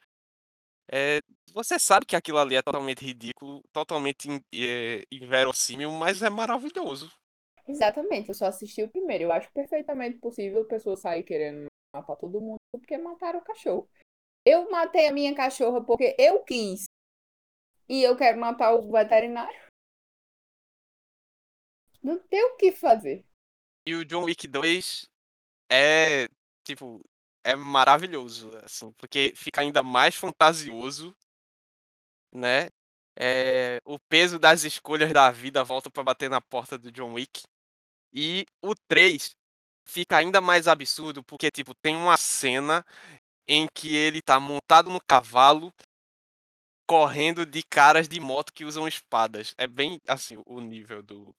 é, 0.92 1.22
você 1.54 1.78
sabe 1.80 2.06
que 2.06 2.16
aquilo 2.16 2.38
ali 2.40 2.56
é 2.56 2.62
totalmente 2.62 3.04
ridículo, 3.06 3.64
totalmente 3.74 4.30
in- 4.30 4.44
é, 4.54 5.04
inverossímil, 5.12 5.92
mas 5.92 6.22
é 6.22 6.30
maravilhoso. 6.30 7.12
Exatamente, 7.68 8.30
eu 8.30 8.36
só 8.36 8.46
assisti 8.46 8.82
o 8.84 8.90
primeiro. 8.90 9.26
Eu 9.26 9.32
acho 9.32 9.52
perfeitamente 9.52 10.18
possível 10.18 10.62
a 10.62 10.66
pessoa 10.68 10.96
sair 10.96 11.24
querendo 11.24 11.68
matar 11.94 12.16
todo 12.16 12.40
mundo 12.42 12.60
porque 12.72 12.98
mataram 12.98 13.40
o 13.40 13.44
cachorro. 13.44 13.88
Eu 14.46 14.70
matei 14.72 15.08
a 15.08 15.14
minha 15.14 15.36
cachorra 15.36 15.84
porque 15.84 16.16
eu 16.20 16.42
quis. 16.44 16.86
E 17.90 18.02
eu 18.02 18.16
quero 18.16 18.40
matar 18.40 18.74
o 18.76 18.90
veterinário. 18.90 19.60
Não 22.02 22.18
tem 22.18 22.44
o 22.44 22.56
que 22.56 22.72
fazer. 22.72 23.24
E 23.88 23.96
o 23.96 24.04
John 24.04 24.26
Wick 24.26 24.50
2 24.50 25.10
é, 25.72 26.28
tipo, 26.66 27.00
é 27.42 27.56
maravilhoso, 27.56 28.52
assim, 28.62 28.92
porque 28.98 29.32
fica 29.34 29.62
ainda 29.62 29.82
mais 29.82 30.14
fantasioso, 30.14 31.16
né? 32.34 32.68
É, 33.18 33.80
o 33.86 33.98
peso 33.98 34.38
das 34.38 34.66
escolhas 34.66 35.14
da 35.14 35.32
vida 35.32 35.64
volta 35.64 35.90
pra 35.90 36.04
bater 36.04 36.30
na 36.30 36.42
porta 36.42 36.78
do 36.78 36.92
John 36.92 37.14
Wick. 37.14 37.44
E 38.14 38.46
o 38.62 38.76
3 38.90 39.34
fica 39.86 40.18
ainda 40.18 40.42
mais 40.42 40.68
absurdo, 40.68 41.24
porque, 41.24 41.50
tipo, 41.50 41.74
tem 41.76 41.96
uma 41.96 42.18
cena 42.18 42.86
em 43.48 43.68
que 43.74 43.96
ele 43.96 44.22
tá 44.22 44.38
montado 44.38 44.90
no 44.90 45.00
cavalo, 45.00 45.74
correndo 46.86 47.46
de 47.46 47.64
caras 47.64 48.10
de 48.10 48.20
moto 48.20 48.52
que 48.52 48.66
usam 48.66 48.86
espadas. 48.86 49.56
É 49.58 49.66
bem, 49.66 50.02
assim, 50.08 50.44
o 50.46 50.60
nível 50.60 51.02
do. 51.02 51.34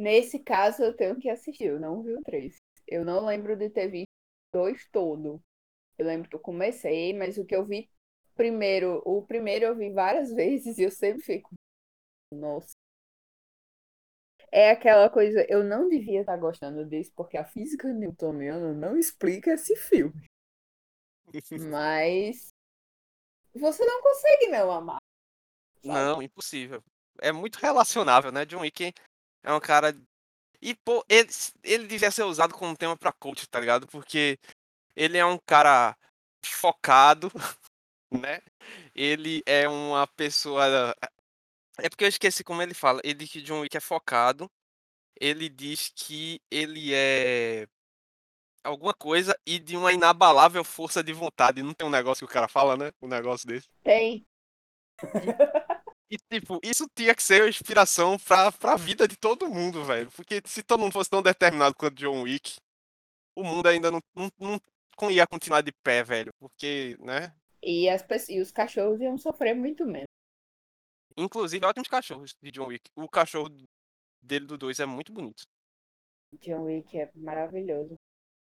Nesse 0.00 0.38
caso, 0.38 0.82
eu 0.82 0.96
tenho 0.96 1.20
que 1.20 1.28
assistir. 1.28 1.64
Eu 1.64 1.78
não 1.78 2.02
vi 2.02 2.14
o 2.14 2.22
três. 2.22 2.56
Eu 2.88 3.04
não 3.04 3.26
lembro 3.26 3.54
de 3.54 3.68
ter 3.68 3.86
visto 3.88 4.08
dois 4.50 4.88
todo. 4.90 5.42
Eu 5.98 6.06
lembro 6.06 6.26
que 6.26 6.34
eu 6.34 6.40
comecei, 6.40 7.12
mas 7.12 7.36
o 7.36 7.44
que 7.44 7.54
eu 7.54 7.66
vi 7.66 7.90
primeiro, 8.34 9.02
o 9.04 9.20
primeiro 9.26 9.66
eu 9.66 9.76
vi 9.76 9.92
várias 9.92 10.32
vezes 10.32 10.78
e 10.78 10.84
eu 10.84 10.90
sempre 10.90 11.22
fico. 11.22 11.50
Nossa. 12.32 12.72
É 14.50 14.70
aquela 14.70 15.10
coisa, 15.10 15.44
eu 15.50 15.62
não 15.62 15.86
devia 15.86 16.20
estar 16.20 16.38
gostando 16.38 16.82
disso, 16.86 17.12
porque 17.14 17.36
a 17.36 17.44
física 17.44 17.92
newtoniana 17.92 18.72
não 18.72 18.96
explica 18.96 19.52
esse 19.52 19.76
filme. 19.76 20.24
Mas 21.70 22.48
você 23.54 23.84
não 23.84 24.00
consegue 24.00 24.48
não 24.48 24.70
amar. 24.70 24.98
sabe? 25.84 25.88
Não, 25.88 26.22
impossível. 26.22 26.82
É 27.20 27.30
muito 27.30 27.56
relacionável, 27.56 28.32
né? 28.32 28.46
John 28.46 28.60
Wick 28.60 28.94
é 29.42 29.52
um 29.52 29.60
cara. 29.60 29.96
E, 30.60 30.74
pô, 30.74 31.04
ele, 31.08 31.28
ele 31.62 31.86
devia 31.86 32.10
ser 32.10 32.24
usado 32.24 32.54
como 32.54 32.76
tema 32.76 32.96
pra 32.96 33.12
coach, 33.12 33.48
tá 33.48 33.58
ligado? 33.60 33.86
Porque 33.86 34.38
ele 34.94 35.16
é 35.18 35.24
um 35.24 35.38
cara 35.38 35.96
focado, 36.44 37.30
né? 38.12 38.40
Ele 38.94 39.42
é 39.46 39.68
uma 39.68 40.06
pessoa. 40.06 40.94
É 41.78 41.88
porque 41.88 42.04
eu 42.04 42.08
esqueci 42.08 42.44
como 42.44 42.62
ele 42.62 42.74
fala. 42.74 43.00
Ele 43.04 43.14
diz 43.14 43.30
que 43.30 43.42
John 43.42 43.60
Wick 43.60 43.76
é 43.76 43.80
focado. 43.80 44.50
Ele 45.18 45.48
diz 45.48 45.92
que 45.94 46.40
ele 46.50 46.94
é 46.94 47.66
alguma 48.62 48.94
coisa 48.94 49.38
e 49.46 49.58
de 49.58 49.76
uma 49.76 49.92
inabalável 49.92 50.64
força 50.64 51.02
de 51.02 51.12
vontade. 51.12 51.62
Não 51.62 51.74
tem 51.74 51.86
um 51.86 51.90
negócio 51.90 52.26
que 52.26 52.30
o 52.30 52.34
cara 52.34 52.48
fala, 52.48 52.76
né? 52.76 52.92
Um 53.00 53.08
negócio 53.08 53.46
desse. 53.46 53.68
Tem. 53.82 54.26
E, 56.10 56.18
tipo, 56.18 56.58
isso 56.62 56.88
tinha 56.94 57.14
que 57.14 57.22
ser 57.22 57.48
inspiração 57.48 58.18
pra, 58.18 58.50
pra 58.50 58.76
vida 58.76 59.06
de 59.06 59.16
todo 59.16 59.48
mundo, 59.48 59.84
velho. 59.84 60.10
Porque 60.10 60.42
se 60.44 60.62
todo 60.62 60.80
mundo 60.80 60.92
fosse 60.92 61.08
tão 61.08 61.22
determinado 61.22 61.74
quanto 61.76 61.94
John 61.96 62.22
Wick, 62.22 62.56
o 63.36 63.44
mundo 63.44 63.66
ainda 63.68 63.90
não, 63.92 64.00
não, 64.38 64.60
não 65.00 65.10
ia 65.10 65.26
continuar 65.26 65.60
de 65.60 65.70
pé, 65.70 66.02
velho. 66.02 66.32
Porque, 66.40 66.96
né? 67.00 67.32
E, 67.62 67.88
as, 67.88 68.04
e 68.28 68.40
os 68.40 68.50
cachorros 68.50 69.00
iam 69.00 69.16
sofrer 69.16 69.54
muito 69.54 69.84
menos. 69.86 70.08
Inclusive, 71.16 71.64
ótimos 71.64 71.88
cachorros 71.88 72.34
de 72.42 72.50
John 72.50 72.66
Wick. 72.66 72.90
O 72.96 73.08
cachorro 73.08 73.48
dele 74.20 74.46
do 74.46 74.58
2 74.58 74.80
é 74.80 74.86
muito 74.86 75.12
bonito. 75.12 75.44
John 76.40 76.62
Wick 76.64 76.98
é 76.98 77.10
maravilhoso. 77.14 77.94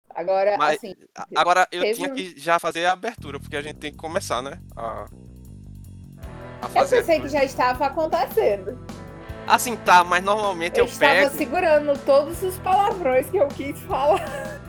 Agora, 0.09 0.57
Mas- 0.57 0.77
assim, 0.77 0.95
A- 1.15 1.25
Agora, 1.35 1.67
eu 1.71 1.93
tinha 1.93 2.11
um- 2.11 2.15
que 2.15 2.37
já 2.39 2.57
fazer 2.59 2.85
a 2.85 2.93
abertura, 2.93 3.39
porque 3.39 3.55
a 3.55 3.61
gente 3.61 3.79
tem 3.79 3.91
que 3.91 3.97
começar, 3.97 4.41
né? 4.41 4.51
A, 4.75 5.05
a 6.61 6.65
eu 6.65 6.69
fazer. 6.69 6.97
pensei 6.97 7.21
que 7.21 7.29
já 7.29 7.43
estava 7.43 7.85
acontecendo. 7.87 8.77
Assim, 9.47 9.75
tá, 9.77 10.03
mas 10.03 10.23
normalmente 10.23 10.77
Eu, 10.77 10.85
eu, 10.85 10.89
estava 10.89 11.13
pego. 11.13 11.35
segurando 11.37 11.97
todos 12.05 12.41
os 12.43 12.57
palavrões 12.59 13.29
que 13.29 13.37
eu 13.37 13.47
quis 13.47 13.79
falar. 13.81 14.59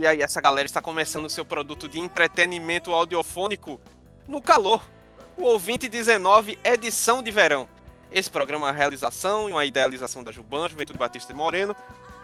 E 0.00 0.06
aí, 0.06 0.22
essa 0.22 0.40
galera 0.40 0.66
está 0.66 0.80
começando 0.80 1.24
o 1.24 1.30
seu 1.30 1.44
produto 1.44 1.88
de 1.88 1.98
entretenimento 1.98 2.92
audiofônico 2.92 3.80
no 4.26 4.40
calor. 4.40 4.82
O 5.36 5.42
Ouvinte 5.44 5.88
19, 5.88 6.58
edição 6.64 7.22
de 7.22 7.30
verão. 7.30 7.68
Esse 8.10 8.30
programa 8.30 8.66
é 8.66 8.70
uma 8.70 8.76
realização 8.76 9.48
e 9.48 9.52
uma 9.52 9.64
idealização 9.64 10.22
da 10.22 10.32
Juban, 10.32 10.68
Juventude 10.68 10.98
Batista 10.98 11.32
de 11.32 11.38
Moreno, 11.38 11.74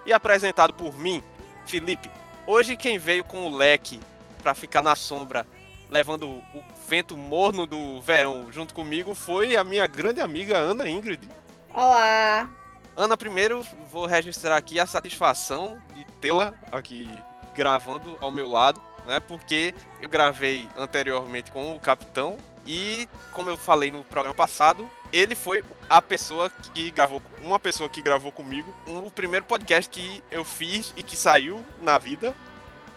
e 0.06 0.12
apresentado 0.12 0.72
por 0.72 0.96
mim, 0.98 1.22
Felipe. 1.66 2.10
Hoje 2.46 2.76
quem 2.76 2.98
veio 2.98 3.24
com 3.24 3.46
o 3.46 3.56
leque 3.56 4.00
para 4.42 4.54
ficar 4.54 4.82
na 4.82 4.94
sombra, 4.94 5.46
levando 5.88 6.28
o 6.28 6.64
vento 6.86 7.16
morno 7.16 7.66
do 7.66 8.00
verão 8.00 8.52
junto 8.52 8.74
comigo, 8.74 9.14
foi 9.14 9.56
a 9.56 9.64
minha 9.64 9.86
grande 9.86 10.20
amiga 10.20 10.58
Ana 10.58 10.88
Ingrid. 10.88 11.26
Olá! 11.72 12.48
Ana, 12.96 13.16
primeiro 13.16 13.66
vou 13.90 14.06
registrar 14.06 14.56
aqui 14.56 14.78
a 14.78 14.86
satisfação 14.86 15.80
de 15.94 16.04
tê-la 16.20 16.54
aqui 16.70 17.08
gravando 17.54 18.16
ao 18.20 18.30
meu 18.30 18.48
lado, 18.48 18.80
né? 19.06 19.18
Porque 19.20 19.74
eu 20.00 20.08
gravei 20.08 20.68
anteriormente 20.76 21.50
com 21.50 21.74
o 21.74 21.80
capitão 21.80 22.36
e, 22.66 23.08
como 23.32 23.50
eu 23.50 23.56
falei 23.56 23.90
no 23.90 24.02
programa 24.04 24.34
passado, 24.34 24.88
ele 25.12 25.34
foi 25.34 25.62
a 25.88 26.00
pessoa 26.00 26.50
que 26.50 26.90
gravou, 26.90 27.22
uma 27.42 27.58
pessoa 27.58 27.88
que 27.88 28.02
gravou 28.02 28.32
comigo 28.32 28.74
o 28.86 29.10
primeiro 29.10 29.44
podcast 29.44 29.90
que 29.90 30.22
eu 30.30 30.44
fiz 30.44 30.92
e 30.96 31.02
que 31.02 31.16
saiu 31.16 31.64
na 31.80 31.98
vida. 31.98 32.34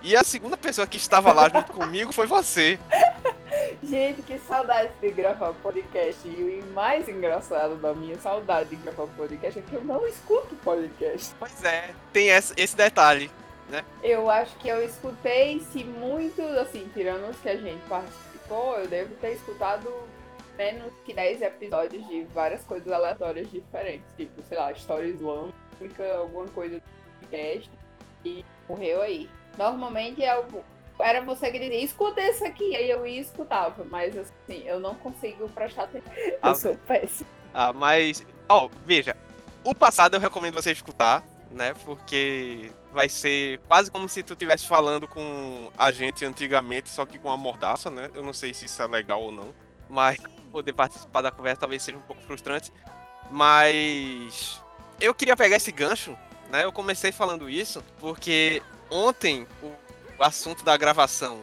E 0.02 0.16
a 0.16 0.24
segunda 0.24 0.56
pessoa 0.56 0.88
que 0.88 0.98
estava 0.98 1.34
lá 1.34 1.50
junto 1.50 1.72
comigo 1.74 2.14
foi 2.14 2.28
você. 2.28 2.80
Gente, 3.84 4.22
que 4.22 4.40
saudade 4.40 4.90
de 5.02 5.12
gravar 5.12 5.54
podcast. 5.54 6.28
E 6.28 6.64
o 6.64 6.74
mais 6.74 7.08
engraçado 7.08 7.76
da 7.76 7.94
minha 7.94 8.18
saudade 8.20 8.70
de 8.70 8.76
gravar 8.78 9.08
podcast 9.16 9.60
é 9.60 9.62
que 9.62 9.76
eu 9.76 9.84
não 9.84 10.06
escuto 10.08 10.56
podcast. 10.64 11.34
Pois 11.40 11.64
é, 11.64 11.90
tem 12.14 12.30
esse, 12.30 12.76
detalhe. 12.76 13.30
Eu 14.02 14.30
acho 14.30 14.56
que 14.58 14.70
eu 14.70 14.84
escutei, 14.84 15.60
se 15.74 15.84
muito, 15.84 16.42
assim, 16.42 16.90
tirando 16.94 17.30
os 17.30 17.38
que 17.38 17.50
a 17.50 17.58
gente 17.58 17.82
participou, 18.48 18.80
eu 18.80 18.88
devo 18.88 19.16
ter 19.16 19.34
escutado 19.34 19.94
menos 20.58 20.92
que 21.06 21.13
10 21.13 21.42
episódios 21.42 22.08
de 22.08 22.24
várias 22.34 22.63
coisas 22.63 22.92
aleatórias 22.92 23.50
diferentes. 23.51 24.06
Tipo, 24.16 24.42
sei 24.44 24.58
lá, 24.58 24.72
história 24.72 25.08
islâmica, 25.08 26.16
alguma 26.18 26.48
coisa 26.48 26.77
do 26.80 26.84
podcast. 27.20 27.70
E 28.25 28.44
morreu 28.68 29.01
aí. 29.01 29.30
Normalmente 29.58 30.24
é 30.24 30.44
era 31.00 31.22
você 31.22 31.51
que 31.51 31.60
dizia, 31.60 31.84
escuta 31.84 32.20
esse 32.22 32.44
aqui, 32.44 32.75
aí 32.75 32.89
eu 32.89 33.06
ia 33.06 33.20
e 33.20 33.22
escutava. 33.22 33.84
Mas 33.86 34.18
assim, 34.18 34.63
eu 34.66 34.80
não 34.80 34.96
consigo 34.96 35.48
prestar 35.50 35.84
atenção. 35.84 36.12
Ah, 36.42 36.50
Eu 36.50 36.56
sou 36.56 36.75
péssima. 36.75 37.30
Ah, 37.54 37.72
mas. 37.72 38.25
Ó, 38.50 38.70
veja. 38.86 39.16
O 39.63 39.75
passado 39.75 40.16
eu 40.16 40.20
recomendo 40.20 40.56
você 40.56 40.72
escutar, 40.72 41.24
né? 41.51 41.74
Porque 41.86 42.72
vai 42.92 43.10
ser 43.10 43.60
quase 43.68 43.92
como 43.92 44.08
se 44.08 44.24
tu 44.24 44.34
estivesse 44.34 44.68
falando 44.68 45.08
com 45.08 45.72
a 45.77 45.92
gente 45.92 46.25
antigamente, 46.25 46.89
só 46.89 47.06
que 47.06 47.18
com 47.18 47.32
a 47.32 47.38
mordaça, 47.38 47.89
né? 47.89 48.10
Eu 48.13 48.24
não 48.24 48.34
sei 48.34 48.54
se 48.54 48.66
isso 48.66 48.82
é 48.82 48.88
legal 48.88 49.22
ou 49.22 49.32
não. 49.32 49.54
Mas 49.89 50.18
poder 50.51 50.74
participar 50.74 51.22
da 51.22 51.32
conversa 51.32 51.62
talvez 51.62 51.84
seja 51.84 51.98
um 51.98 52.01
pouco 52.01 52.22
frustrante. 52.24 52.72
Mas. 53.30 54.62
Eu 55.00 55.13
queria 55.13 55.38
pegar 55.38 55.58
esse 55.58 55.72
gancho, 55.72 56.18
né? 56.50 56.63
Eu 56.63 56.72
comecei 56.72 57.12
falando 57.12 57.50
isso 57.50 57.84
porque 58.00 58.62
ontem 58.89 59.48
o, 59.62 59.72
assunto 60.24 60.63
da 60.63 60.75
gravação, 60.75 61.42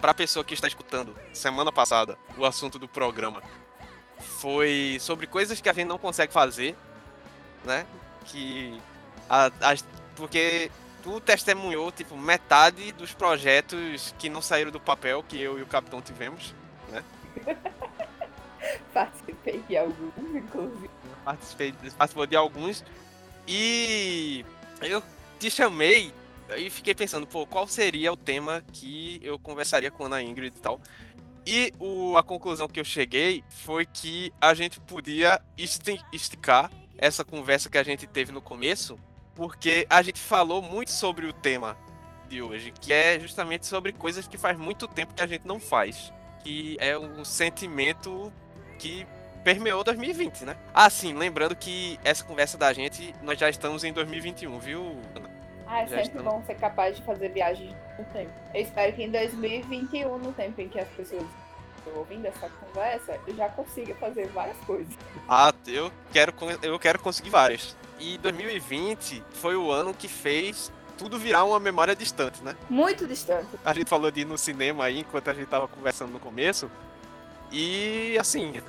pra 0.00 0.14
pessoa 0.14 0.44
que 0.44 0.54
está 0.54 0.66
escutando, 0.66 1.14
semana 1.32 1.70
passada, 1.70 2.16
o 2.38 2.46
assunto 2.46 2.78
do 2.78 2.88
programa 2.88 3.42
foi 4.18 4.96
sobre 4.98 5.26
coisas 5.26 5.60
que 5.60 5.68
a 5.68 5.72
gente 5.74 5.86
não 5.86 5.98
consegue 5.98 6.32
fazer, 6.32 6.74
né? 7.64 7.86
Que 8.24 8.80
a, 9.28 9.50
as- 9.60 9.84
porque 10.14 10.70
tu 11.02 11.20
testemunhou 11.20 11.90
tipo 11.92 12.16
metade 12.16 12.92
dos 12.92 13.12
projetos 13.12 14.14
que 14.18 14.28
não 14.28 14.40
saíram 14.42 14.70
do 14.70 14.80
papel 14.80 15.22
que 15.22 15.40
eu 15.40 15.58
e 15.58 15.62
o 15.62 15.66
capitão 15.66 16.00
tivemos. 16.02 16.54
Participei 18.92 19.62
de 19.68 19.76
alguns, 19.76 20.12
inclusive. 20.34 20.90
Participei, 21.24 21.74
participou 21.96 22.26
de 22.26 22.36
alguns 22.36 22.84
e 23.46 24.44
eu 24.80 25.02
te 25.38 25.50
chamei 25.50 26.12
e 26.56 26.70
fiquei 26.70 26.94
pensando, 26.94 27.26
pô, 27.26 27.46
qual 27.46 27.66
seria 27.68 28.12
o 28.12 28.16
tema 28.16 28.62
que 28.72 29.20
eu 29.22 29.38
conversaria 29.38 29.90
com 29.90 30.04
a 30.04 30.06
Ana 30.06 30.22
Ingrid 30.22 30.56
e 30.56 30.60
tal. 30.60 30.80
E 31.44 31.72
o, 31.78 32.16
a 32.16 32.22
conclusão 32.22 32.66
que 32.68 32.80
eu 32.80 32.84
cheguei 32.84 33.44
foi 33.48 33.86
que 33.86 34.32
a 34.40 34.52
gente 34.54 34.80
podia 34.80 35.40
esti- 35.56 36.00
esticar 36.12 36.70
essa 36.98 37.24
conversa 37.24 37.68
que 37.68 37.78
a 37.78 37.82
gente 37.84 38.06
teve 38.06 38.32
no 38.32 38.40
começo, 38.40 38.98
porque 39.36 39.86
a 39.88 40.02
gente 40.02 40.18
falou 40.18 40.62
muito 40.62 40.90
sobre 40.90 41.26
o 41.26 41.32
tema 41.32 41.76
de 42.28 42.42
hoje, 42.42 42.72
que 42.72 42.92
é 42.92 43.20
justamente 43.20 43.66
sobre 43.66 43.92
coisas 43.92 44.26
que 44.26 44.36
faz 44.36 44.58
muito 44.58 44.88
tempo 44.88 45.14
que 45.14 45.22
a 45.22 45.26
gente 45.26 45.46
não 45.46 45.60
faz, 45.60 46.12
que 46.42 46.76
é 46.80 46.98
um 46.98 47.24
sentimento 47.24 48.32
que 48.78 49.06
permeou 49.44 49.84
2020, 49.84 50.44
né? 50.44 50.56
Ah, 50.74 50.90
sim, 50.90 51.14
lembrando 51.14 51.54
que 51.54 52.00
essa 52.02 52.24
conversa 52.24 52.58
da 52.58 52.72
gente, 52.72 53.14
nós 53.22 53.38
já 53.38 53.48
estamos 53.48 53.84
em 53.84 53.92
2021, 53.92 54.58
viu? 54.58 54.98
Ana? 55.14 55.30
Ah, 55.66 55.82
é 55.82 55.86
Já 55.86 55.88
sempre 55.88 56.02
estamos. 56.18 56.32
bom 56.32 56.42
ser 56.46 56.54
capaz 56.56 56.96
de 56.96 57.02
fazer 57.02 57.28
viagens 57.28 57.74
no 57.98 58.04
tempo. 58.06 58.30
Eu 58.54 58.62
espero 58.62 58.92
que 58.92 59.02
em 59.02 59.10
2021, 59.10 60.18
no 60.18 60.32
tempo 60.32 60.60
em 60.60 60.68
que 60.68 60.80
as 60.80 60.88
pessoas 60.88 61.24
estão 61.78 61.94
ouvindo 61.98 62.26
essa 62.26 62.48
conversa, 62.48 63.20
eu 63.26 63.36
já 63.36 63.48
consiga 63.50 63.94
fazer 63.96 64.26
várias 64.28 64.56
coisas. 64.58 64.94
Ah, 65.28 65.52
eu 65.66 65.92
quero, 66.12 66.32
eu 66.62 66.78
quero 66.78 66.98
conseguir 66.98 67.30
várias. 67.30 67.76
E 67.98 68.18
2020 68.18 69.22
foi 69.32 69.56
o 69.56 69.70
ano 69.70 69.94
que 69.94 70.08
fez 70.08 70.70
tudo 70.98 71.18
virar 71.18 71.44
uma 71.44 71.60
memória 71.60 71.94
distante, 71.94 72.42
né? 72.42 72.56
Muito 72.70 73.06
distante. 73.06 73.48
A 73.64 73.72
gente 73.74 73.88
falou 73.88 74.10
de 74.10 74.20
ir 74.20 74.24
no 74.24 74.36
cinema 74.38 74.84
aí 74.84 75.00
enquanto 75.00 75.28
a 75.28 75.34
gente 75.34 75.46
tava 75.48 75.66
conversando 75.68 76.10
no 76.12 76.20
começo. 76.20 76.70
E 77.52 78.16
assim, 78.18 78.60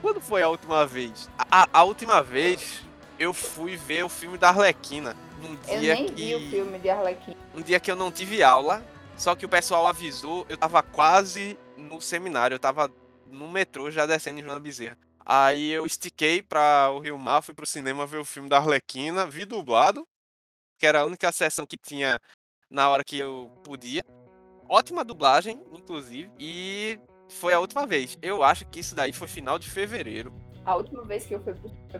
quando 0.00 0.20
foi 0.20 0.42
a 0.42 0.48
última 0.48 0.86
vez? 0.86 1.28
A, 1.38 1.66
a- 1.72 1.84
última 1.84 2.22
vez 2.22 2.82
eu 3.18 3.32
fui 3.34 3.76
ver 3.76 4.04
o 4.04 4.08
filme 4.08 4.38
da 4.38 4.48
Arlequina. 4.48 5.16
Num 5.42 5.56
Eu 5.68 5.80
dia 5.80 5.94
nem 5.94 6.06
que... 6.06 6.12
vi 6.14 6.34
o 6.34 6.50
filme 6.50 6.78
de 6.78 6.90
Arlequim. 6.90 7.34
um 7.54 7.62
dia 7.62 7.80
que 7.80 7.90
eu 7.90 7.96
não 7.96 8.10
tive 8.12 8.42
aula, 8.42 8.84
só 9.16 9.34
que 9.34 9.44
o 9.46 9.48
pessoal 9.48 9.86
avisou, 9.86 10.44
eu 10.48 10.56
tava 10.56 10.82
quase 10.82 11.58
no 11.76 12.00
seminário, 12.00 12.54
eu 12.54 12.58
tava 12.58 12.90
no 13.30 13.48
metrô 13.50 13.90
já 13.90 14.04
descendo 14.06 14.38
em 14.40 14.42
Joana 14.42 14.60
Bezerra. 14.60 14.98
Aí 15.24 15.70
eu 15.70 15.86
estiquei 15.86 16.42
pra 16.42 16.90
o 16.90 16.98
Rio 16.98 17.18
Mar, 17.18 17.42
fui 17.42 17.54
pro 17.54 17.66
cinema 17.66 18.06
ver 18.06 18.18
o 18.18 18.24
filme 18.24 18.48
da 18.48 18.58
Arlequina, 18.58 19.26
vi 19.26 19.44
dublado, 19.44 20.06
que 20.78 20.86
era 20.86 21.00
a 21.00 21.04
única 21.04 21.30
sessão 21.30 21.66
que 21.66 21.76
tinha 21.76 22.18
na 22.70 22.88
hora 22.88 23.04
que 23.04 23.18
eu 23.18 23.50
podia. 23.62 24.02
Ótima 24.68 25.04
dublagem, 25.04 25.60
inclusive, 25.72 26.30
e 26.38 26.98
foi 27.28 27.52
a 27.52 27.60
última 27.60 27.86
vez. 27.86 28.18
Eu 28.22 28.42
acho 28.42 28.66
que 28.66 28.80
isso 28.80 28.94
daí 28.94 29.12
foi 29.12 29.28
final 29.28 29.58
de 29.58 29.68
fevereiro. 29.68 30.32
A 30.64 30.76
última 30.76 31.04
vez 31.04 31.26
que 31.26 31.34
eu 31.34 31.42
fui 31.42 31.54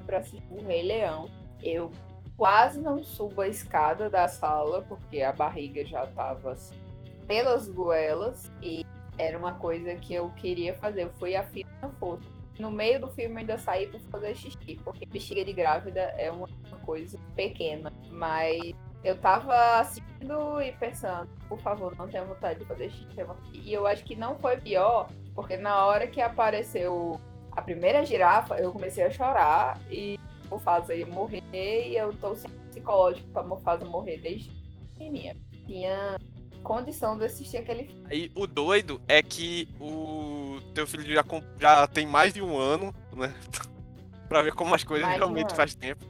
pra 0.07 0.19
assistir 0.19 0.43
o 0.51 0.65
Rei 0.65 0.83
Leão. 0.83 1.29
eu 1.63 1.91
quase 2.37 2.81
não 2.81 3.03
subo 3.05 3.43
a 3.43 3.49
escada 3.49 4.09
da 4.09 4.27
sala, 4.27 4.83
porque 4.83 5.21
a 5.21 5.33
barriga 5.33 5.85
já 5.85 6.07
tava 6.07 6.53
assim, 6.53 6.81
pelas 7.27 7.69
goelas, 7.69 8.51
e 8.63 8.85
era 9.19 9.37
uma 9.39 9.55
coisa 9.55 9.95
que 9.97 10.15
eu 10.15 10.31
queria 10.31 10.75
fazer. 10.75 11.05
Eu 11.05 11.13
fui 11.19 11.37
a 11.37 11.45
fim 11.45 11.65
da 11.83 11.91
força. 11.91 12.40
No 12.59 12.71
meio 12.71 13.01
do 13.01 13.09
filme 13.09 13.35
eu 13.35 13.39
ainda 13.39 13.59
saí 13.59 13.87
pra 13.87 13.99
fazer 14.11 14.35
xixi, 14.35 14.79
porque 14.85 15.07
bexiga 15.07 15.45
de 15.45 15.53
grávida 15.53 16.01
é 16.19 16.31
uma 16.31 16.49
coisa 16.85 17.19
pequena. 17.35 17.93
Mas 18.11 18.75
eu 19.03 19.17
tava 19.17 19.81
assistindo 19.81 20.61
e 20.61 20.73
pensando, 20.73 21.29
por 21.49 21.59
favor, 21.61 21.97
não 21.97 22.09
tenha 22.09 22.25
vontade 22.25 22.59
de 22.59 22.67
fazer 22.67 22.91
xixi. 22.91 23.07
E 23.55 23.73
eu 23.73 23.87
acho 23.87 24.05
que 24.05 24.15
não 24.15 24.39
foi 24.39 24.59
pior, 24.59 25.09
porque 25.35 25.57
na 25.57 25.87
hora 25.87 26.07
que 26.07 26.21
apareceu 26.21 27.19
a 27.53 27.63
primeira 27.63 28.05
girafa, 28.05 28.57
eu 28.57 28.73
comecei 28.73 29.05
a 29.05 29.11
chorar 29.11 29.81
e 29.91 30.19
Mufasa 30.51 30.95
ia 30.95 31.07
morrer 31.07 31.41
e 31.53 31.97
eu 31.97 32.13
tô 32.15 32.35
sem 32.35 32.51
psicológico 32.71 33.29
pra 33.31 33.43
Mufasa 33.43 33.85
morrer 33.85 34.19
desde 34.19 34.51
pequenininha. 34.93 35.37
Tinha 35.67 36.19
condição 36.63 37.17
de 37.17 37.25
assistir 37.25 37.59
aquele 37.59 37.85
filme. 37.85 38.07
Aí 38.11 38.31
o 38.35 38.47
doido 38.47 39.01
é 39.09 39.23
que 39.23 39.69
o 39.81 40.50
teu 40.71 40.87
filho 40.87 41.05
já, 41.15 41.25
já 41.59 41.87
tem 41.87 42.07
mais 42.07 42.33
de 42.33 42.43
um 42.43 42.59
ano, 42.59 42.95
né? 43.15 43.35
pra 44.29 44.43
ver 44.43 44.53
como 44.53 44.75
as 44.75 44.85
coisas 44.85 45.07
mais 45.07 45.19
realmente 45.19 45.55
faz 45.55 45.75
tempo, 45.75 46.05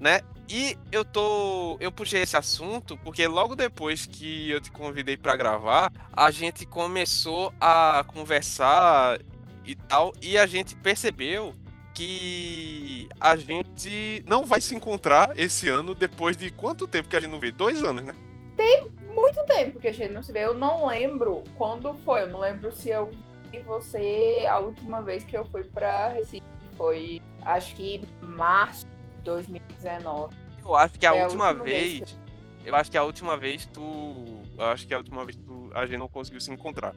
né? 0.00 0.20
E 0.48 0.76
eu 0.90 1.04
tô. 1.04 1.76
Eu 1.80 1.90
puxei 1.90 2.22
esse 2.22 2.36
assunto 2.36 2.96
porque 2.98 3.26
logo 3.26 3.54
depois 3.54 4.04
que 4.04 4.50
eu 4.50 4.60
te 4.60 4.70
convidei 4.70 5.16
para 5.16 5.36
gravar, 5.36 5.92
a 6.12 6.30
gente 6.30 6.66
começou 6.66 7.54
a 7.60 8.04
conversar 8.08 9.20
e 9.64 9.74
tal, 9.74 10.12
e 10.20 10.36
a 10.36 10.46
gente 10.46 10.74
percebeu 10.74 11.54
que 11.94 13.08
a 13.20 13.36
gente 13.36 14.24
não 14.26 14.44
vai 14.44 14.60
se 14.60 14.74
encontrar 14.74 15.38
esse 15.38 15.68
ano 15.68 15.94
depois 15.94 16.36
de 16.36 16.50
quanto 16.50 16.88
tempo 16.88 17.08
que 17.08 17.16
a 17.16 17.20
gente 17.20 17.30
não 17.30 17.40
vê? 17.40 17.52
Dois 17.52 17.82
anos, 17.84 18.02
né? 18.04 18.14
Tem 18.56 18.90
muito 19.14 19.44
tempo 19.46 19.78
que 19.78 19.88
a 19.88 19.92
gente 19.92 20.12
não 20.12 20.22
se 20.22 20.32
vê. 20.32 20.40
Eu 20.40 20.54
não 20.54 20.86
lembro 20.86 21.44
quando 21.56 21.94
foi. 22.04 22.22
Eu 22.22 22.28
não 22.28 22.40
lembro 22.40 22.72
se 22.72 22.90
eu 22.90 23.10
vi 23.52 23.60
você 23.60 24.46
a 24.48 24.58
última 24.58 25.02
vez 25.02 25.24
que 25.24 25.36
eu 25.36 25.44
fui 25.44 25.62
para 25.62 26.08
Recife. 26.08 26.42
Foi, 26.76 27.20
acho 27.42 27.76
que 27.76 28.00
março 28.22 28.86
de 28.86 29.22
2019. 29.24 30.34
Eu 30.64 30.74
acho 30.74 30.98
que 30.98 31.06
a, 31.06 31.14
é 31.14 31.22
última, 31.24 31.46
a 31.46 31.48
última, 31.50 31.64
vez. 31.64 31.98
vez 31.98 32.10
que... 32.10 32.68
Eu 32.68 32.74
acho 32.74 32.90
que 32.90 32.96
a 32.96 33.04
última 33.04 33.36
vez 33.36 33.66
tu. 33.66 34.42
Eu 34.56 34.64
acho 34.66 34.86
que 34.86 34.94
a 34.94 34.98
última 34.98 35.24
vez 35.24 35.36
tu, 35.36 35.70
a 35.74 35.84
gente 35.84 35.98
não 35.98 36.08
conseguiu 36.08 36.40
se 36.40 36.50
encontrar. 36.50 36.94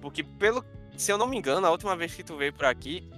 Porque, 0.00 0.22
pelo. 0.22 0.64
Se 0.96 1.12
eu 1.12 1.18
não 1.18 1.26
me 1.26 1.36
engano, 1.36 1.66
a 1.66 1.70
última 1.70 1.96
vez 1.96 2.14
que 2.14 2.22
tu 2.22 2.36
veio 2.36 2.52
por 2.52 2.64
aqui, 2.64 3.10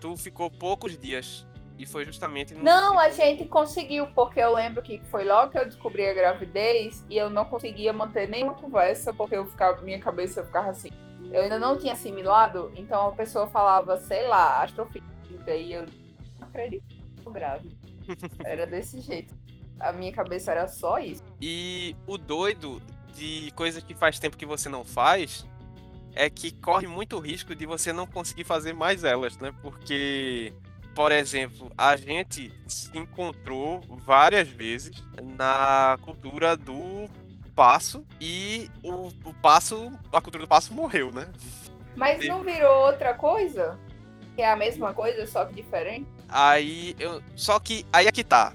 tu 0.00 0.16
ficou 0.16 0.50
poucos 0.50 0.96
dias. 0.96 1.46
E 1.78 1.86
foi 1.86 2.04
justamente 2.04 2.54
no. 2.54 2.62
Não, 2.62 2.98
a 2.98 3.10
gente 3.10 3.44
conseguiu, 3.46 4.06
porque 4.08 4.40
eu 4.40 4.54
lembro 4.54 4.82
que 4.82 4.98
foi 5.10 5.24
logo 5.24 5.50
que 5.50 5.58
eu 5.58 5.64
descobri 5.64 6.06
a 6.06 6.14
gravidez 6.14 7.04
e 7.08 7.16
eu 7.16 7.28
não 7.28 7.44
conseguia 7.44 7.92
manter 7.92 8.28
nenhuma 8.28 8.54
conversa, 8.54 9.12
porque 9.12 9.36
eu 9.36 9.46
ficava, 9.46 9.80
minha 9.82 9.98
cabeça 9.98 10.44
ficava 10.44 10.70
assim. 10.70 10.88
Eu 11.32 11.42
ainda 11.42 11.58
não 11.58 11.76
tinha 11.76 11.92
assimilado, 11.92 12.72
então 12.76 13.08
a 13.08 13.12
pessoa 13.12 13.46
falava, 13.46 13.96
sei 13.98 14.26
lá, 14.26 14.62
astrofísica, 14.62 15.54
e 15.54 15.72
eu 15.72 15.86
não 16.38 16.48
acredito, 16.48 16.84
grávida. 17.30 17.74
Era 18.44 18.66
desse 18.66 19.00
jeito. 19.00 19.34
A 19.78 19.92
minha 19.92 20.12
cabeça 20.12 20.52
era 20.52 20.66
só 20.68 20.98
isso. 20.98 21.22
E 21.38 21.94
o 22.06 22.16
doido 22.16 22.80
de 23.14 23.50
coisas 23.54 23.82
que 23.82 23.94
faz 23.94 24.18
tempo 24.18 24.36
que 24.36 24.46
você 24.46 24.70
não 24.70 24.84
faz 24.86 25.46
é 26.14 26.30
que 26.30 26.50
corre 26.50 26.86
muito 26.86 27.18
risco 27.18 27.54
de 27.54 27.66
você 27.66 27.92
não 27.92 28.06
conseguir 28.06 28.44
fazer 28.44 28.72
mais 28.72 29.04
elas, 29.04 29.36
né? 29.36 29.52
Porque, 29.60 30.54
por 30.94 31.12
exemplo, 31.12 31.70
a 31.76 31.94
gente 31.94 32.50
se 32.66 32.96
encontrou 32.96 33.82
várias 33.98 34.48
vezes 34.48 35.02
na 35.36 35.98
cultura 36.00 36.56
do 36.56 37.06
passo 37.56 38.06
e 38.20 38.70
o, 38.82 39.08
o 39.24 39.34
passo, 39.40 39.90
a 40.12 40.20
cultura 40.20 40.44
do 40.44 40.48
passo 40.48 40.74
morreu, 40.74 41.10
né? 41.10 41.26
Mas 41.96 42.24
não 42.28 42.44
virou 42.44 42.86
outra 42.86 43.14
coisa? 43.14 43.78
Que 44.36 44.42
é 44.42 44.52
a 44.52 44.54
mesma 44.54 44.92
coisa, 44.92 45.26
só 45.26 45.46
que 45.46 45.54
diferente? 45.54 46.06
Aí 46.28 46.94
eu. 46.98 47.22
Só 47.34 47.58
que 47.58 47.86
aí 47.90 48.06
é 48.06 48.12
que 48.12 48.22
tá. 48.22 48.52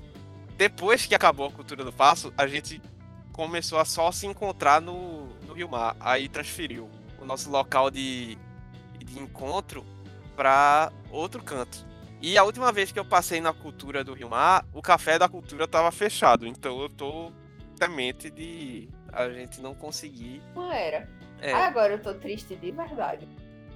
Depois 0.55 1.07
que 1.07 1.15
acabou 1.15 1.47
a 1.47 1.51
cultura 1.51 1.83
do 1.83 1.91
passo, 1.91 2.31
a 2.37 2.45
gente 2.45 2.79
começou 3.33 3.79
a 3.79 3.85
só 3.85 4.11
se 4.11 4.27
encontrar 4.27 4.79
no, 4.79 5.25
no 5.47 5.53
Rio 5.53 5.67
Mar. 5.67 5.95
Aí 5.99 6.29
transferiu 6.29 6.87
o 7.19 7.25
nosso 7.25 7.49
local 7.49 7.89
de, 7.89 8.37
de 8.99 9.19
encontro 9.19 9.83
para 10.35 10.91
outro 11.09 11.41
canto. 11.41 11.83
E 12.21 12.37
a 12.37 12.43
última 12.43 12.71
vez 12.71 12.91
que 12.91 12.99
eu 12.99 13.05
passei 13.05 13.41
na 13.41 13.51
cultura 13.51 14.03
do 14.03 14.13
Rio 14.13 14.29
Mar, 14.29 14.63
o 14.71 14.81
café 14.83 15.17
da 15.17 15.27
cultura 15.27 15.67
tava 15.67 15.91
fechado. 15.91 16.45
Então 16.45 16.79
eu 16.79 16.89
tô 16.89 17.31
temente 17.81 18.29
de 18.29 18.87
a 19.11 19.27
gente 19.27 19.59
não 19.59 19.73
conseguir. 19.73 20.39
Não 20.53 20.71
era. 20.71 21.09
É. 21.41 21.51
Agora 21.51 21.93
eu 21.93 21.99
tô 21.99 22.13
triste 22.13 22.55
de 22.55 22.71
verdade. 22.71 23.27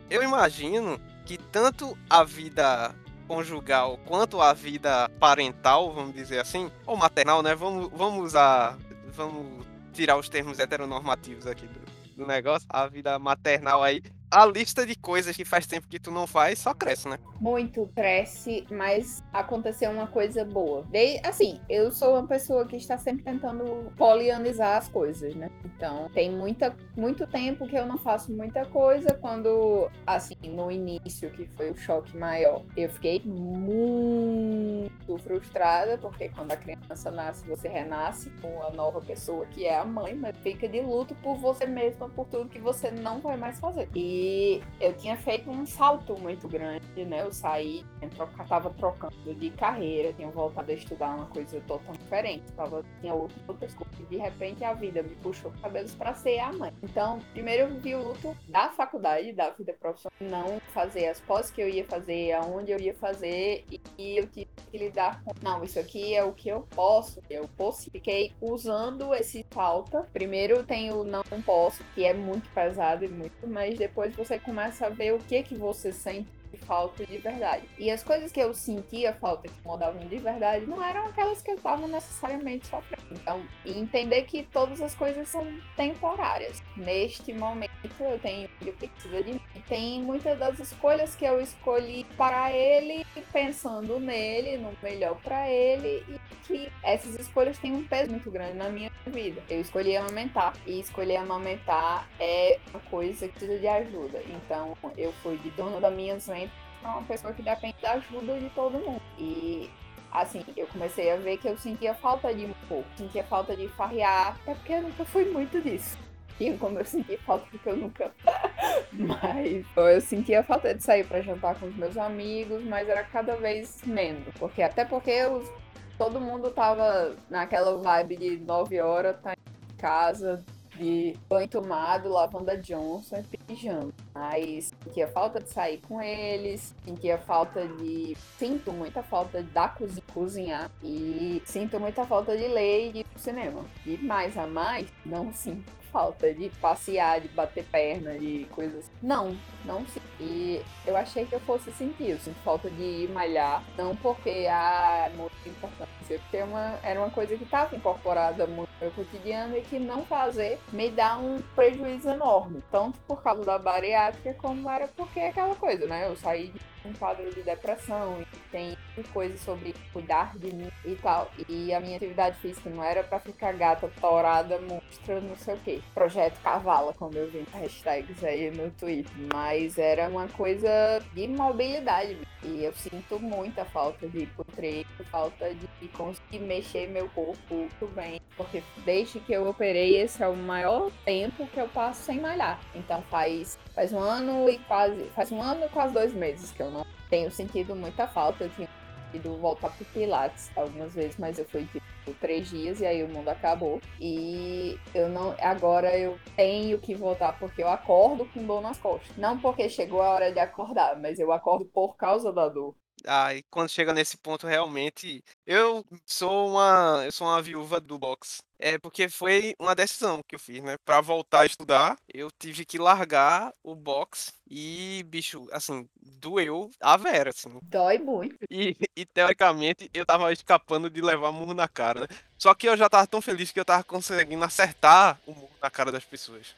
Eu 0.07 0.21
imagino 0.21 1.01
que 1.25 1.39
tanto 1.39 1.97
a 2.07 2.23
vida 2.23 2.93
conjugal 3.27 3.97
quanto 4.05 4.39
a 4.39 4.53
vida 4.53 5.09
parental, 5.19 5.91
vamos 5.91 6.13
dizer 6.13 6.39
assim, 6.39 6.71
ou 6.85 6.95
maternal, 6.95 7.41
né? 7.41 7.55
Vamos, 7.55 7.89
vamos 7.91 8.23
usar. 8.23 8.77
Vamos 9.07 9.65
tirar 9.91 10.17
os 10.17 10.29
termos 10.29 10.59
heteronormativos 10.59 11.47
aqui 11.47 11.65
do, 11.65 12.17
do 12.17 12.27
negócio. 12.27 12.67
A 12.69 12.85
vida 12.85 13.17
maternal 13.17 13.81
aí 13.81 14.03
a 14.35 14.45
lista 14.45 14.85
de 14.85 14.97
coisas 14.97 15.33
que 15.33 15.45
faz 15.45 15.65
tempo 15.65 15.87
que 15.87 15.97
tu 15.97 16.11
não 16.11 16.27
faz 16.27 16.59
só 16.59 16.73
cresce, 16.73 17.07
né? 17.07 17.17
Muito 17.39 17.89
cresce, 17.95 18.67
mas 18.69 19.23
aconteceu 19.31 19.89
uma 19.89 20.07
coisa 20.07 20.43
boa. 20.43 20.85
Assim, 21.23 21.61
eu 21.69 21.89
sou 21.89 22.15
uma 22.15 22.27
pessoa 22.27 22.67
que 22.67 22.75
está 22.75 22.97
sempre 22.97 23.23
tentando 23.23 23.93
polianizar 23.95 24.75
as 24.77 24.89
coisas, 24.89 25.33
né? 25.35 25.49
Então, 25.63 26.09
tem 26.13 26.29
muita, 26.29 26.75
muito 26.97 27.25
tempo 27.25 27.65
que 27.65 27.77
eu 27.77 27.85
não 27.85 27.97
faço 27.97 28.29
muita 28.33 28.65
coisa. 28.65 29.13
Quando, 29.13 29.89
assim, 30.05 30.35
no 30.43 30.69
início, 30.69 31.31
que 31.31 31.47
foi 31.55 31.71
o 31.71 31.77
choque 31.77 32.17
maior, 32.17 32.65
eu 32.75 32.89
fiquei 32.89 33.21
muito 33.23 35.17
frustrada, 35.19 35.97
porque 35.97 36.27
quando 36.27 36.51
a 36.51 36.57
criança 36.57 37.09
nasce, 37.09 37.47
você 37.47 37.69
renasce 37.69 38.29
com 38.41 38.61
a 38.63 38.71
nova 38.71 38.99
pessoa 38.99 39.45
que 39.45 39.65
é 39.65 39.77
a 39.77 39.85
mãe, 39.85 40.13
mas 40.13 40.35
fica 40.39 40.67
de 40.67 40.81
luto 40.81 41.15
por 41.23 41.37
você 41.37 41.65
mesma, 41.65 42.09
por 42.09 42.25
tudo 42.25 42.49
que 42.49 42.59
você 42.59 42.91
não 42.91 43.21
vai 43.21 43.37
mais 43.37 43.61
fazer. 43.61 43.87
E 43.95 44.24
e 44.25 44.63
eu 44.79 44.91
tinha 44.93 45.15
feito 45.15 45.51
um 45.51 45.65
salto 45.65 46.19
muito 46.19 46.47
grande, 46.47 47.05
né? 47.05 47.21
Eu 47.21 47.31
saí, 47.31 47.85
estava 48.01 48.71
trocando 48.71 49.35
de 49.35 49.49
carreira, 49.51 50.11
tinha 50.13 50.29
voltado 50.29 50.71
a 50.71 50.73
estudar 50.73 51.15
uma 51.15 51.27
coisa 51.27 51.61
totalmente 51.67 52.01
diferente, 52.01 52.51
tava, 52.53 52.83
tinha 53.01 53.13
outras 53.13 53.73
coisas. 53.75 53.99
E 53.99 54.03
de 54.03 54.17
repente 54.17 54.63
a 54.63 54.73
vida 54.73 55.03
me 55.03 55.15
puxou 55.17 55.51
cabelos 55.61 55.93
para 55.93 56.15
ser 56.15 56.39
a 56.39 56.51
mãe. 56.51 56.73
Então, 56.81 57.19
primeiro 57.33 57.63
eu 57.63 57.79
vi 57.79 57.93
o 57.93 58.07
luto 58.07 58.35
da 58.47 58.69
faculdade, 58.69 59.31
da 59.31 59.51
vida 59.51 59.73
profissional, 59.73 60.15
não 60.21 60.59
fazer 60.73 61.07
as 61.07 61.19
pós 61.19 61.51
que 61.51 61.61
eu 61.61 61.69
ia 61.69 61.85
fazer, 61.85 62.31
aonde 62.33 62.71
eu 62.71 62.79
ia 62.79 62.95
fazer, 62.95 63.63
e 63.97 64.17
eu 64.17 64.27
tive 64.27 64.49
que 64.71 64.77
lidar 64.77 65.23
com, 65.23 65.33
não, 65.43 65.63
isso 65.63 65.79
aqui 65.79 66.15
é 66.15 66.23
o 66.23 66.33
que 66.33 66.49
eu 66.49 66.67
posso, 66.75 67.21
eu 67.29 67.47
posso. 67.55 67.91
Fiquei 67.91 68.33
usando 68.41 69.13
esse 69.13 69.45
falta. 69.51 70.07
Primeiro 70.13 70.63
tem 70.63 70.91
o 70.91 71.03
não 71.03 71.23
posso, 71.45 71.83
que 71.93 72.03
é 72.03 72.13
muito 72.13 72.49
pesado 72.49 73.05
e 73.05 73.07
muito, 73.07 73.47
mas 73.47 73.77
depois 73.77 74.04
depois 74.09 74.27
você 74.27 74.39
começa 74.39 74.87
a 74.87 74.89
ver 74.89 75.13
o 75.13 75.19
que 75.19 75.43
que 75.43 75.55
você 75.55 75.91
sente 75.91 76.29
falta 76.65 77.05
de 77.05 77.17
verdade. 77.17 77.67
E 77.77 77.91
as 77.91 78.03
coisas 78.03 78.31
que 78.31 78.39
eu 78.39 78.53
sentia 78.53 79.13
falta, 79.13 79.47
que 79.47 79.53
incomodavam 79.59 80.07
de 80.07 80.17
verdade, 80.17 80.65
não 80.65 80.83
eram 80.83 81.07
aquelas 81.07 81.41
que 81.41 81.51
eu 81.51 81.55
estava 81.55 81.87
necessariamente 81.87 82.67
sofrendo. 82.67 83.05
Então, 83.11 83.45
entender 83.65 84.23
que 84.23 84.43
todas 84.43 84.81
as 84.81 84.95
coisas 84.95 85.27
são 85.27 85.45
temporárias. 85.75 86.61
Neste 86.75 87.33
momento, 87.33 87.71
eu 87.99 88.19
tenho 88.19 88.49
que 88.59 88.71
precisa 88.71 89.23
de 89.23 89.33
mim. 89.33 89.41
Tem 89.67 90.01
muitas 90.01 90.37
das 90.37 90.59
escolhas 90.59 91.15
que 91.15 91.25
eu 91.25 91.39
escolhi 91.39 92.05
para 92.17 92.51
ele, 92.51 93.05
pensando 93.31 93.99
nele, 93.99 94.57
no 94.57 94.73
melhor 94.83 95.15
para 95.21 95.49
ele, 95.49 96.03
e 96.09 96.19
que 96.45 96.71
essas 96.83 97.17
escolhas 97.19 97.57
têm 97.57 97.73
um 97.73 97.83
peso 97.83 98.11
muito 98.11 98.29
grande 98.29 98.53
na 98.53 98.69
minha 98.69 98.91
vida. 99.07 99.41
Eu 99.49 99.61
escolhi 99.61 99.95
amamentar, 99.95 100.53
e 100.65 100.79
escolher 100.79 101.17
amamentar 101.17 102.07
é 102.19 102.59
uma 102.69 102.79
coisa 102.81 103.27
que 103.27 103.33
precisa 103.33 103.59
de 103.59 103.67
ajuda. 103.67 104.21
Então, 104.27 104.77
eu 104.97 105.11
fui 105.23 105.37
de 105.37 105.49
dono 105.51 105.79
das 105.79 105.93
minhas 105.93 106.27
ventas 106.27 106.65
é 106.85 106.87
uma 106.87 107.01
pessoa 107.01 107.33
que 107.33 107.41
depende 107.41 107.75
da 107.81 107.93
ajuda 107.93 108.39
de 108.39 108.49
todo 108.51 108.77
mundo. 108.77 109.01
E 109.17 109.69
assim, 110.11 110.43
eu 110.55 110.67
comecei 110.67 111.11
a 111.11 111.17
ver 111.17 111.37
que 111.37 111.47
eu 111.47 111.57
sentia 111.57 111.93
falta 111.95 112.33
de 112.33 112.45
um 112.45 112.53
pouco, 112.67 112.87
sentia 112.95 113.23
falta 113.23 113.55
de 113.55 113.67
farrear, 113.69 114.37
até 114.41 114.53
porque 114.53 114.73
eu 114.73 114.81
nunca 114.83 115.03
fui 115.03 115.25
muito 115.25 115.59
disso. 115.61 115.97
E 116.39 116.57
como 116.57 116.79
eu 116.79 116.85
sentia 116.85 117.17
falta 117.19 117.45
porque 117.49 117.69
eu 117.69 117.77
nunca. 117.77 118.11
mas 118.91 119.65
eu 119.75 120.01
sentia 120.01 120.43
falta 120.43 120.73
de 120.73 120.83
sair 120.83 121.05
para 121.05 121.21
jantar 121.21 121.59
com 121.59 121.67
os 121.67 121.75
meus 121.75 121.97
amigos, 121.97 122.63
mas 122.63 122.89
era 122.89 123.03
cada 123.03 123.35
vez 123.35 123.81
menos. 123.85 124.33
Porque 124.37 124.61
até 124.61 124.83
porque 124.83 125.25
os... 125.25 125.49
todo 125.97 126.19
mundo 126.19 126.51
tava 126.51 127.15
naquela 127.29 127.77
vibe 127.77 128.17
de 128.17 128.37
9 128.37 128.81
horas, 128.81 129.15
tá 129.21 129.33
em 129.33 129.77
casa, 129.77 130.43
de 130.77 131.17
banho 131.29 131.47
tomado, 131.47 132.09
lavanda 132.09 132.57
Johnson 132.57 133.23
e 133.31 133.37
pijama. 133.37 133.93
Mas 134.13 134.71
sentia 134.83 135.07
falta 135.07 135.39
de 135.39 135.49
sair 135.49 135.79
com 135.87 136.01
eles, 136.01 136.75
sentia 136.83 137.17
falta 137.17 137.67
de. 137.67 138.15
Sinto 138.37 138.71
muita 138.71 139.01
falta 139.01 139.41
da 139.41 139.69
cozinha 139.69 140.03
cozinhar. 140.13 140.71
E 140.83 141.41
sinto 141.45 141.79
muita 141.79 142.05
falta 142.05 142.35
de 142.35 142.47
ler 142.47 142.91
e 142.93 142.99
ir 142.99 143.03
pro 143.05 143.19
cinema. 143.19 143.65
E 143.85 143.97
mais 143.97 144.37
a 144.37 144.45
mais, 144.47 144.87
não 145.05 145.31
sinto 145.31 145.71
falta 145.95 146.33
de 146.33 146.49
passear, 146.59 147.21
de 147.21 147.29
bater 147.29 147.63
perna, 147.71 148.19
de 148.19 148.45
coisas. 148.51 148.91
Não, 149.01 149.33
não 149.63 149.85
sinto. 149.85 150.03
E 150.19 150.61
eu 150.85 150.97
achei 150.97 151.25
que 151.25 151.33
eu 151.33 151.39
fosse 151.39 151.71
sentir, 151.71 152.09
eu 152.09 152.19
sinto 152.19 152.35
falta 152.43 152.69
de 152.69 153.07
malhar. 153.13 153.63
Não 153.77 153.95
porque 153.95 154.45
ah, 154.51 155.09
é 155.09 155.15
muito 155.15 155.33
importante, 155.47 155.89
porque 156.13 156.41
uma, 156.41 156.79
era 156.83 156.99
uma 156.99 157.09
coisa 157.09 157.35
que 157.35 157.43
estava 157.43 157.75
incorporada 157.75 158.45
muito 158.47 158.69
no 158.75 158.79
meu 158.81 158.91
cotidiano 158.91 159.57
e 159.57 159.61
que 159.61 159.79
não 159.79 160.05
fazer 160.05 160.59
me 160.71 160.89
dá 160.89 161.17
um 161.17 161.41
prejuízo 161.55 162.09
enorme. 162.09 162.63
Tanto 162.71 162.99
por 163.01 163.21
causa 163.21 163.43
da 163.43 163.57
bariátrica, 163.57 164.33
como 164.35 164.69
era 164.69 164.87
porque 164.87 165.19
é 165.19 165.29
aquela 165.29 165.55
coisa, 165.55 165.85
né? 165.87 166.07
Eu 166.07 166.15
saí 166.15 166.49
de 166.49 166.59
um 166.87 166.93
quadro 166.93 167.33
de 167.33 167.41
depressão 167.41 168.21
e 168.21 168.37
tem 168.51 168.77
coisas 169.11 169.39
sobre 169.39 169.73
cuidar 169.91 170.37
de 170.37 170.53
mim 170.53 170.71
e 170.83 170.95
tal. 170.95 171.29
E 171.49 171.73
a 171.73 171.79
minha 171.79 171.97
atividade 171.97 172.37
física 172.37 172.69
não 172.69 172.83
era 172.83 173.03
para 173.03 173.19
ficar 173.19 173.53
gata, 173.53 173.91
torada, 173.99 174.59
monstra, 174.59 175.19
não 175.19 175.35
sei 175.35 175.55
o 175.55 175.57
que. 175.57 175.83
Projeto 175.93 176.39
Cavala, 176.41 176.93
como 176.93 177.17
eu 177.17 177.29
vi 177.29 177.45
hashtags 177.53 178.23
aí 178.23 178.51
no 178.51 178.69
Twitter. 178.71 179.11
Mas 179.33 179.77
era 179.77 180.07
uma 180.09 180.27
coisa 180.27 180.69
de 181.13 181.27
mobilidade. 181.27 182.17
E 182.43 182.63
eu 182.63 182.73
sinto 182.73 183.19
muita 183.19 183.65
falta 183.65 184.07
de 184.07 184.27
treino, 184.55 184.85
falta 185.11 185.53
de 185.53 185.67
conseguir 185.95 186.39
mexer 186.39 186.87
meu 186.87 187.09
corpo 187.09 187.55
muito 187.55 187.87
bem. 187.93 188.21
Porque 188.37 188.61
desde 188.83 189.19
que 189.19 189.33
eu 189.33 189.47
operei, 189.47 189.97
esse 189.97 190.21
é 190.21 190.27
o 190.27 190.35
maior 190.35 190.91
tempo 191.03 191.47
que 191.47 191.59
eu 191.59 191.67
passo 191.69 192.03
sem 192.03 192.19
malhar. 192.19 192.59
Então 192.73 193.01
faz, 193.03 193.57
faz 193.73 193.93
um 193.93 193.99
ano 193.99 194.49
e 194.49 194.57
quase. 194.59 195.05
Faz 195.15 195.31
um 195.31 195.41
ano 195.41 195.65
e 195.65 195.69
quase 195.69 195.93
dois 195.93 196.13
meses 196.13 196.51
que 196.51 196.61
eu 196.61 196.69
não 196.69 196.85
tenho 197.09 197.31
sentido 197.31 197.75
muita 197.75 198.07
falta. 198.07 198.43
Eu 198.43 198.49
tinha 198.49 198.69
ido 199.13 199.37
voltar 199.37 199.69
pro 199.69 199.85
Pilates 199.85 200.51
algumas 200.55 200.93
vezes, 200.93 201.17
mas 201.17 201.39
eu 201.39 201.45
fui 201.45 201.65
tipo 201.65 201.85
três 202.19 202.49
dias 202.49 202.81
e 202.81 202.85
aí 202.85 203.03
o 203.03 203.07
mundo 203.07 203.29
acabou. 203.29 203.81
E 203.99 204.77
eu 204.93 205.09
não. 205.09 205.35
Agora 205.39 205.97
eu 205.97 206.19
tenho 206.35 206.77
que 206.79 206.93
voltar 206.93 207.37
porque 207.39 207.63
eu 207.63 207.69
acordo 207.69 208.25
com 208.25 208.45
dor 208.45 208.61
nas 208.61 208.77
costas. 208.77 209.15
Não 209.17 209.39
porque 209.39 209.69
chegou 209.69 210.01
a 210.01 210.09
hora 210.09 210.31
de 210.31 210.39
acordar, 210.39 210.99
mas 210.99 211.19
eu 211.19 211.31
acordo 211.31 211.65
por 211.65 211.95
causa 211.95 212.31
da 212.31 212.47
dor. 212.49 212.75
Ah, 213.05 213.33
e 213.35 213.43
quando 213.51 213.69
chega 213.69 213.93
nesse 213.93 214.17
ponto, 214.17 214.47
realmente, 214.47 215.23
eu 215.45 215.85
sou 216.05 216.49
uma, 216.49 217.03
eu 217.05 217.11
sou 217.11 217.27
uma 217.27 217.41
viúva 217.41 217.79
do 217.79 217.97
boxe. 217.99 218.41
É 218.57 218.77
porque 218.77 219.09
foi 219.09 219.53
uma 219.59 219.75
decisão 219.75 220.21
que 220.27 220.35
eu 220.35 220.39
fiz, 220.39 220.63
né? 220.63 220.77
Pra 220.85 221.01
voltar 221.01 221.41
a 221.41 221.45
estudar, 221.45 221.97
eu 222.13 222.31
tive 222.31 222.65
que 222.65 222.77
largar 222.77 223.53
o 223.61 223.75
boxe 223.75 224.31
e, 224.49 225.03
bicho, 225.07 225.47
assim, 225.51 225.87
doeu 226.01 226.71
a 226.79 226.95
vera, 226.95 227.31
assim. 227.31 227.59
Dói 227.63 227.97
muito. 227.97 228.37
E, 228.49 228.77
e 228.95 229.05
teoricamente 229.05 229.89
eu 229.93 230.05
tava 230.05 230.31
escapando 230.31 230.89
de 230.89 231.01
levar 231.01 231.31
murro 231.31 231.53
na 231.53 231.67
cara, 231.67 232.01
né? 232.01 232.07
Só 232.37 232.53
que 232.53 232.67
eu 232.67 232.77
já 232.77 232.89
tava 232.89 233.05
tão 233.07 233.21
feliz 233.21 233.51
que 233.51 233.59
eu 233.59 233.65
tava 233.65 233.83
conseguindo 233.83 234.43
acertar 234.43 235.19
o 235.25 235.33
murro 235.33 235.51
na 235.61 235.69
cara 235.69 235.91
das 235.91 236.05
pessoas. 236.05 236.55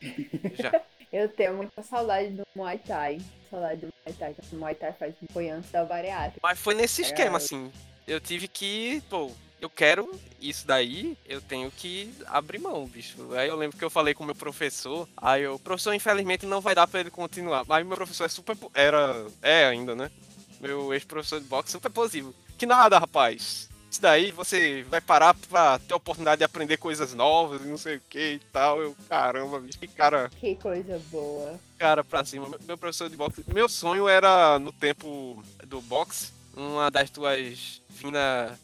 Já. 0.54 0.72
Eu 1.12 1.30
tenho 1.30 1.56
muita 1.56 1.82
saudade 1.84 2.30
do 2.30 2.44
Muay 2.56 2.78
Thai. 2.80 3.22
Saudade 3.50 3.82
do 3.82 3.88
Muay 3.88 4.16
Thai, 4.18 4.34
porque 4.34 4.56
o 4.56 4.60
Muay 4.60 4.76
Thai 4.76 4.94
faz 4.94 5.16
foi 5.32 5.50
antes 5.50 5.72
da 5.72 5.86
bariátrica. 5.86 6.40
Mas 6.42 6.60
foi 6.60 6.76
nesse 6.76 7.02
esquema, 7.02 7.38
assim. 7.38 7.72
Eu 8.08 8.20
tive 8.20 8.48
que, 8.48 9.02
pô, 9.10 9.32
eu 9.60 9.70
quero 9.70 10.10
isso 10.40 10.68
daí, 10.68 11.18
eu 11.26 11.42
tenho 11.42 11.72
que 11.72 12.14
abrir 12.26 12.60
mão, 12.60 12.86
bicho. 12.86 13.34
Aí 13.34 13.48
eu 13.48 13.56
lembro 13.56 13.78
que 13.78 13.84
eu 13.84 13.90
falei 13.90 14.14
com 14.14 14.24
o 14.24 14.26
meu 14.26 14.36
professor, 14.36 15.08
aí 15.18 15.48
o 15.48 15.58
professor 15.58 15.94
infelizmente 15.94 16.46
não 16.46 16.62
vai 16.62 16.76
dar 16.76 16.88
para 16.88 17.00
ele 17.00 17.10
continuar. 17.10 17.64
Mas 17.66 17.86
meu 17.86 17.96
professor 17.96 18.26
é 18.26 18.30
super 18.30 18.56
era 18.74 19.26
é 19.42 19.66
ainda, 19.66 19.96
né? 19.96 20.12
Meu 20.60 20.94
ex-professor 20.94 21.40
de 21.40 21.48
boxe 21.48 21.72
super 21.72 21.92
positivo. 21.92 22.34
Que 22.58 22.66
nada, 22.66 22.98
rapaz 22.98 23.70
isso 23.90 24.02
daí 24.02 24.32
você 24.32 24.84
vai 24.84 25.02
parar 25.02 25.34
pra 25.34 25.80
ter 25.80 25.94
a 25.94 25.98
oportunidade 25.98 26.40
de 26.40 26.44
aprender 26.44 26.78
coisas 26.78 27.14
novas 27.14 27.62
e 27.62 27.68
não 27.68 27.78
sei 27.78 27.98
o 27.98 28.02
que 28.10 28.34
e 28.34 28.40
tal. 28.52 28.82
Eu, 28.82 28.96
caramba, 29.08 29.60
bicho, 29.60 29.80
que 29.80 29.88
cara. 29.88 30.30
Que 30.40 30.56
coisa 30.56 31.02
boa. 31.10 31.60
Cara, 31.78 32.04
pra 32.04 32.26
cima. 32.26 32.50
Meu 32.66 32.78
professor 32.78 33.10
de 33.10 33.16
boxe. 33.16 33.44
Meu 33.48 33.70
sonho 33.70 34.08
era, 34.08 34.60
no 34.60 34.72
tempo 34.72 35.44
do 35.66 35.82
boxe, 35.82 36.32
uma 36.56 36.92
das 36.92 37.10
tuas 37.10 37.82
vindas 37.90 38.58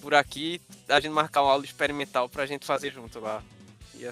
por 0.00 0.14
aqui, 0.14 0.60
a 0.88 0.98
gente 0.98 1.12
marcar 1.12 1.42
uma 1.42 1.52
aula 1.52 1.64
experimental 1.64 2.28
pra 2.28 2.46
gente 2.46 2.64
fazer 2.64 2.92
junto 2.92 3.20
lá. 3.20 3.42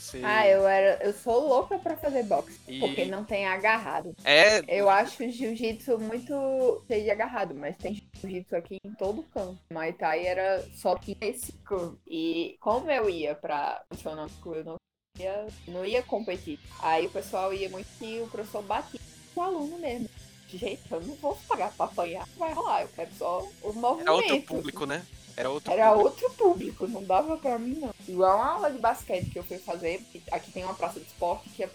Ser... 0.02 0.22
Ah, 0.22 0.46
eu 0.46 0.68
era. 0.68 1.02
Eu 1.02 1.14
sou 1.14 1.48
louca 1.48 1.78
pra 1.78 1.96
fazer 1.96 2.22
boxe. 2.24 2.60
E... 2.68 2.78
Porque 2.78 3.06
não 3.06 3.24
tem 3.24 3.46
agarrado. 3.46 4.14
É. 4.22 4.62
Eu 4.68 4.90
acho 4.90 5.26
jiu-jitsu 5.30 5.98
muito 5.98 6.84
cheio 6.86 7.04
de 7.04 7.10
agarrado, 7.10 7.54
mas 7.54 7.74
tem 7.78 7.94
jiu-jitsu 8.20 8.56
aqui 8.56 8.78
em 8.84 8.92
todo 8.94 9.22
canto. 9.34 9.58
Muay 9.72 9.92
Thai 9.92 10.26
era 10.26 10.64
só 10.74 10.96
que 10.96 11.16
esse 11.20 11.52
canto. 11.64 11.98
E 12.06 12.56
como 12.60 12.90
eu 12.90 13.08
ia 13.08 13.34
pra 13.34 13.82
funcionar 13.90 14.28
eu 14.44 14.64
não 14.64 14.76
ia, 15.18 15.46
não 15.66 15.84
ia 15.84 16.02
competir. 16.02 16.58
Aí 16.80 17.06
o 17.06 17.10
pessoal 17.10 17.52
ia 17.52 17.68
muito 17.68 17.88
que 17.98 18.20
o 18.20 18.28
professor 18.28 18.62
batia 18.62 19.00
o 19.34 19.42
aluno 19.42 19.78
mesmo. 19.78 20.08
De 20.48 20.56
jeito, 20.56 20.82
eu 20.90 21.00
não 21.02 21.14
vou 21.16 21.36
pagar 21.46 21.70
pra 21.72 21.86
apanhar. 21.86 22.26
Vai 22.38 22.52
rolar, 22.54 22.82
eu 22.82 22.88
quero 22.88 23.10
só 23.14 23.46
o 23.62 23.72
movimento. 23.72 24.08
É 24.08 24.12
outro 24.12 24.42
público, 24.42 24.86
né? 24.86 25.04
Era 25.36 25.50
outro 25.50 25.72
Era 25.72 25.92
público. 25.92 26.08
outro 26.08 26.30
público, 26.30 26.88
não 26.88 27.04
dava 27.04 27.36
pra 27.36 27.58
mim, 27.58 27.74
não. 27.74 27.94
Igual 28.08 28.38
uma 28.38 28.52
aula 28.54 28.72
de 28.72 28.78
basquete 28.78 29.30
que 29.30 29.38
eu 29.38 29.44
fui 29.44 29.58
fazer, 29.58 30.04
aqui 30.32 30.50
tem 30.50 30.64
uma 30.64 30.74
praça 30.74 30.98
de 30.98 31.06
esporte 31.06 31.48
que 31.50 31.62
a 31.62 31.68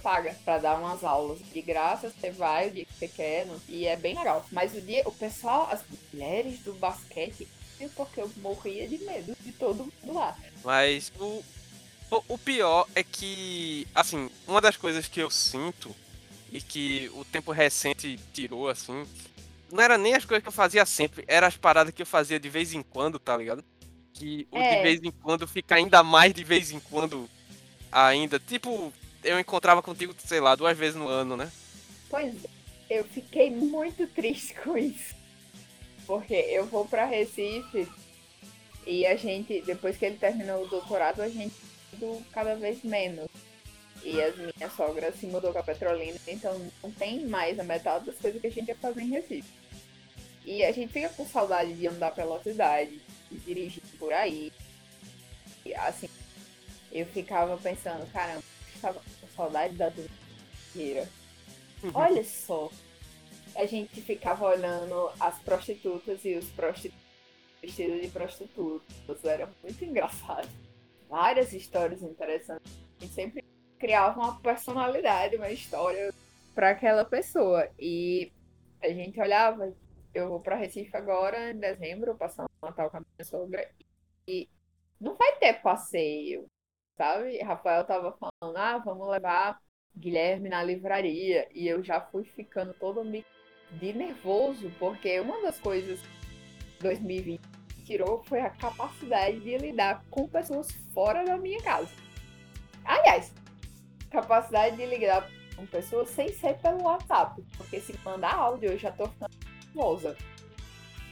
paga 0.00 0.34
pra 0.44 0.58
dar 0.58 0.78
umas 0.78 1.04
aulas 1.04 1.38
de 1.52 1.62
graça, 1.62 2.10
você 2.10 2.30
vai 2.30 2.68
o 2.68 2.70
dia 2.72 2.84
que 2.84 2.94
você 2.94 3.08
quer, 3.08 3.46
e 3.68 3.86
é 3.86 3.96
bem 3.96 4.16
legal. 4.16 4.44
Mas 4.50 4.74
o 4.74 4.80
dia, 4.80 5.02
o 5.06 5.12
pessoal, 5.12 5.68
as 5.70 5.82
mulheres 6.12 6.60
do 6.60 6.72
basquete, 6.74 7.48
porque 7.94 8.20
eu 8.20 8.30
morria 8.36 8.88
de 8.88 8.98
medo 8.98 9.36
de 9.40 9.52
todo 9.52 9.84
mundo 9.84 10.14
lá. 10.14 10.36
Mas 10.64 11.12
o, 11.18 11.42
o, 12.10 12.22
o 12.28 12.38
pior 12.38 12.86
é 12.94 13.02
que, 13.02 13.86
assim, 13.94 14.30
uma 14.46 14.60
das 14.60 14.76
coisas 14.76 15.08
que 15.08 15.20
eu 15.20 15.30
sinto 15.30 15.94
e 16.50 16.60
que 16.60 17.10
o 17.14 17.24
tempo 17.24 17.50
recente 17.50 18.18
tirou, 18.32 18.68
assim, 18.68 19.06
não 19.70 19.82
era 19.82 19.96
nem 19.96 20.14
as 20.14 20.24
coisas 20.24 20.42
que 20.42 20.48
eu 20.48 20.52
fazia 20.52 20.84
sempre, 20.84 21.24
era 21.26 21.46
as 21.46 21.56
paradas 21.56 21.94
que 21.94 22.02
eu 22.02 22.06
fazia 22.06 22.38
de 22.38 22.48
vez 22.48 22.74
em 22.74 22.82
quando, 22.82 23.18
tá 23.18 23.36
ligado? 23.36 23.64
Que 24.12 24.46
o 24.50 24.58
é. 24.58 24.76
de 24.76 24.82
vez 24.82 25.00
em 25.02 25.10
quando 25.10 25.48
fica 25.48 25.74
ainda 25.74 26.02
mais 26.02 26.34
de 26.34 26.44
vez 26.44 26.70
em 26.70 26.78
quando 26.78 27.28
ainda. 27.90 28.38
Tipo, 28.38 28.92
eu 29.22 29.38
encontrava 29.38 29.82
contigo, 29.82 30.14
sei 30.18 30.40
lá, 30.40 30.54
duas 30.54 30.76
vezes 30.76 30.96
no 30.96 31.08
ano, 31.08 31.36
né? 31.36 31.50
Pois 32.08 32.34
é, 32.44 32.48
eu 32.90 33.04
fiquei 33.04 33.50
muito 33.50 34.06
triste 34.06 34.54
com 34.62 34.76
isso. 34.76 35.14
Porque 36.06 36.34
eu 36.34 36.66
vou 36.66 36.84
para 36.84 37.04
Recife 37.04 37.88
e 38.86 39.06
a 39.06 39.16
gente, 39.16 39.62
depois 39.62 39.96
que 39.96 40.04
ele 40.04 40.16
terminou 40.16 40.64
o 40.64 40.68
doutorado, 40.68 41.22
a 41.22 41.28
gente 41.28 41.54
cada 42.32 42.54
vez 42.54 42.82
menos. 42.82 43.28
E 44.02 44.20
as 44.20 44.36
minhas 44.36 44.72
sogras 44.76 45.14
se 45.14 45.26
mudou 45.26 45.52
com 45.52 45.60
a 45.60 45.62
Petrolina, 45.62 46.18
então 46.26 46.60
não 46.82 46.90
tem 46.90 47.24
mais 47.24 47.58
a 47.60 47.62
metade 47.62 48.06
das 48.06 48.18
coisas 48.18 48.40
que 48.40 48.48
a 48.48 48.50
gente 48.50 48.68
ia 48.68 48.74
fazer 48.74 49.02
em 49.02 49.10
Recife. 49.10 49.48
E 50.44 50.64
a 50.64 50.72
gente 50.72 50.92
fica 50.92 51.08
com 51.10 51.24
saudade 51.24 51.72
de 51.74 51.86
andar 51.86 52.10
pela 52.12 52.42
cidade, 52.42 53.00
de 53.30 53.38
dirigir 53.38 53.82
por 54.00 54.12
aí. 54.12 54.52
E, 55.64 55.72
assim, 55.74 56.08
eu 56.90 57.06
ficava 57.06 57.56
pensando, 57.56 58.04
caramba, 58.12 58.42
estava 58.82 59.00
com 59.20 59.26
saudade 59.28 59.74
da 59.74 59.90
doeira. 59.90 61.08
Uhum. 61.82 61.90
Olha 61.94 62.24
só. 62.24 62.70
A 63.54 63.66
gente 63.66 64.00
ficava 64.00 64.46
olhando 64.46 65.10
as 65.20 65.38
prostitutas 65.40 66.24
e 66.24 66.34
os 66.34 66.48
prostitutos 66.50 67.02
vestidos 67.60 68.00
de 68.00 68.08
prostitutas. 68.08 69.24
Era 69.24 69.48
muito 69.62 69.84
engraçado. 69.84 70.48
Várias 71.08 71.52
histórias 71.52 72.02
interessantes. 72.02 72.72
A 72.98 73.04
gente 73.04 73.14
sempre 73.14 73.44
criava 73.78 74.18
uma 74.18 74.40
personalidade, 74.40 75.36
uma 75.36 75.50
história 75.50 76.12
para 76.54 76.70
aquela 76.70 77.04
pessoa. 77.04 77.68
E 77.78 78.32
a 78.80 78.88
gente 78.88 79.20
olhava 79.20 79.72
eu 80.14 80.28
vou 80.28 80.40
para 80.40 80.56
Recife 80.56 80.94
agora, 80.96 81.50
em 81.50 81.58
dezembro, 81.58 82.14
passar 82.16 82.44
o 82.44 82.66
Natal 82.66 82.90
com 82.90 82.98
a 82.98 83.00
minha 83.00 83.24
sogra. 83.24 83.66
E 84.28 84.48
não 85.00 85.16
vai 85.16 85.36
ter 85.38 85.54
passeio, 85.54 86.46
sabe? 87.02 87.38
Rafael 87.40 87.84
tava 87.84 88.12
falando, 88.12 88.56
ah, 88.56 88.78
vamos 88.78 89.08
levar 89.08 89.58
Guilherme 89.96 90.48
na 90.48 90.62
livraria. 90.62 91.48
E 91.52 91.66
eu 91.66 91.82
já 91.82 92.00
fui 92.00 92.22
ficando 92.24 92.72
todo 92.74 93.02
de 93.72 93.92
nervoso, 93.92 94.70
porque 94.78 95.18
uma 95.18 95.42
das 95.42 95.58
coisas 95.58 95.98
2020 96.80 97.40
tirou 97.84 98.22
foi 98.22 98.40
a 98.40 98.50
capacidade 98.50 99.40
de 99.40 99.58
lidar 99.58 100.04
com 100.10 100.28
pessoas 100.28 100.70
fora 100.94 101.24
da 101.24 101.36
minha 101.36 101.60
casa. 101.62 101.90
Aliás, 102.84 103.32
capacidade 104.08 104.76
de 104.76 104.86
lidar 104.86 105.28
com 105.56 105.66
pessoas 105.66 106.08
sem 106.08 106.28
ser 106.28 106.54
pelo 106.58 106.84
WhatsApp, 106.84 107.42
porque 107.56 107.80
se 107.80 107.98
mandar 108.04 108.34
áudio 108.34 108.70
eu 108.70 108.78
já 108.78 108.92
tô 108.92 109.08
ficando 109.08 109.34
nervosa, 109.74 110.16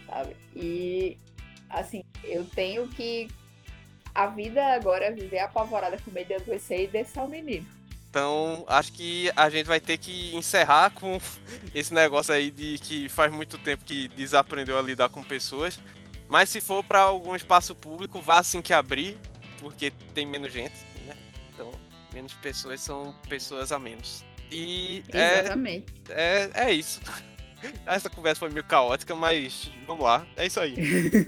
sabe? 0.07 0.37
E, 0.55 1.19
assim, 1.69 2.05
eu 2.23 2.45
tenho 2.45 2.87
que. 2.87 3.27
A 4.15 4.27
vida 4.27 4.65
agora 4.75 5.07
é 5.07 5.11
viver 5.11 5.39
apavorada 5.39 5.99
com 6.05 6.11
medo 6.11 6.29
de 6.29 6.35
adoecer 6.35 6.83
e 6.83 6.87
deixar 6.87 7.25
o 7.25 7.29
menino. 7.29 7.67
Então, 8.09 8.65
acho 8.67 8.93
que 8.93 9.31
a 9.37 9.49
gente 9.49 9.67
vai 9.67 9.79
ter 9.79 9.97
que 9.97 10.35
encerrar 10.35 10.91
com 10.91 11.21
esse 11.75 11.95
negócio 11.95 12.35
aí 12.35 12.51
de 12.51 12.79
que 12.79 13.09
faz 13.09 13.33
muito 13.33 13.57
tempo 13.59 13.85
que 13.85 14.09
desaprendeu 14.09 14.79
a 14.79 14.83
lidar 14.83 15.09
com 15.09 15.23
pessoas. 15.23 15.79
Mas 16.29 16.49
se 16.49 16.61
for 16.61 16.83
para 16.83 17.01
algum 17.01 17.35
espaço 17.35 17.75
público, 17.75 18.21
vá 18.21 18.39
assim 18.39 18.61
que 18.61 18.73
abrir, 18.73 19.17
porque 19.59 19.93
tem 20.15 20.27
menos 20.27 20.53
gente, 20.53 20.75
né? 21.07 21.17
Então, 21.53 21.71
menos 22.13 22.35
pessoas 22.35 22.81
são 22.81 23.15
pessoas 23.29 23.73
a 23.73 23.79
menos. 23.79 24.25
E 24.51 25.05
Exatamente. 25.13 25.93
É, 26.09 26.51
é, 26.55 26.65
é 26.67 26.73
isso. 26.73 27.01
Essa 27.87 28.11
conversa 28.11 28.41
foi 28.41 28.51
meio 28.51 28.65
caótica, 28.65 29.15
mas 29.15 29.71
vamos 29.87 30.05
lá, 30.05 30.27
é 30.37 30.47
isso 30.47 30.61
aí. 30.61 30.75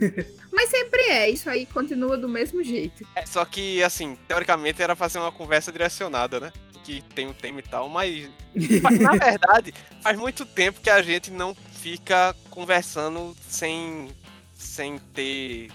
mas 0.52 0.70
sempre 0.70 1.00
é, 1.02 1.30
isso 1.30 1.48
aí 1.48 1.66
continua 1.66 2.16
do 2.16 2.28
mesmo 2.28 2.62
jeito. 2.62 3.06
É, 3.14 3.24
só 3.26 3.44
que, 3.44 3.82
assim, 3.82 4.16
teoricamente 4.28 4.82
era 4.82 4.96
fazer 4.96 5.18
uma 5.18 5.32
conversa 5.32 5.72
direcionada, 5.72 6.40
né? 6.40 6.52
Que 6.84 7.02
tem 7.14 7.26
um 7.26 7.32
tema 7.32 7.60
e 7.60 7.62
tal, 7.62 7.88
mas. 7.90 8.28
na 9.00 9.12
verdade, 9.12 9.72
faz 10.00 10.18
muito 10.18 10.44
tempo 10.44 10.80
que 10.80 10.90
a 10.90 11.02
gente 11.02 11.30
não 11.30 11.54
fica 11.54 12.34
conversando 12.50 13.36
sem, 13.48 14.08
sem 14.54 14.98
ter 15.14 15.70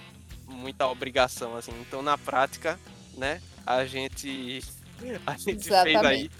muita 0.45 0.87
obrigação, 0.87 1.55
assim. 1.55 1.71
Então, 1.81 2.01
na 2.01 2.17
prática, 2.17 2.79
né, 3.15 3.41
a 3.65 3.85
gente. 3.85 4.61
A 5.25 5.37
gente 5.37 5.69
fez 5.69 5.95
aí 6.03 6.31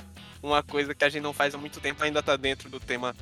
uma 0.41 0.63
coisa 0.63 0.95
que 0.95 1.03
a 1.03 1.09
gente 1.09 1.21
não 1.21 1.33
faz 1.33 1.53
há 1.53 1.57
muito 1.57 1.79
tempo, 1.79 2.03
ainda 2.03 2.23
tá 2.23 2.35
dentro 2.35 2.69
do 2.69 2.79
tema 2.79 3.15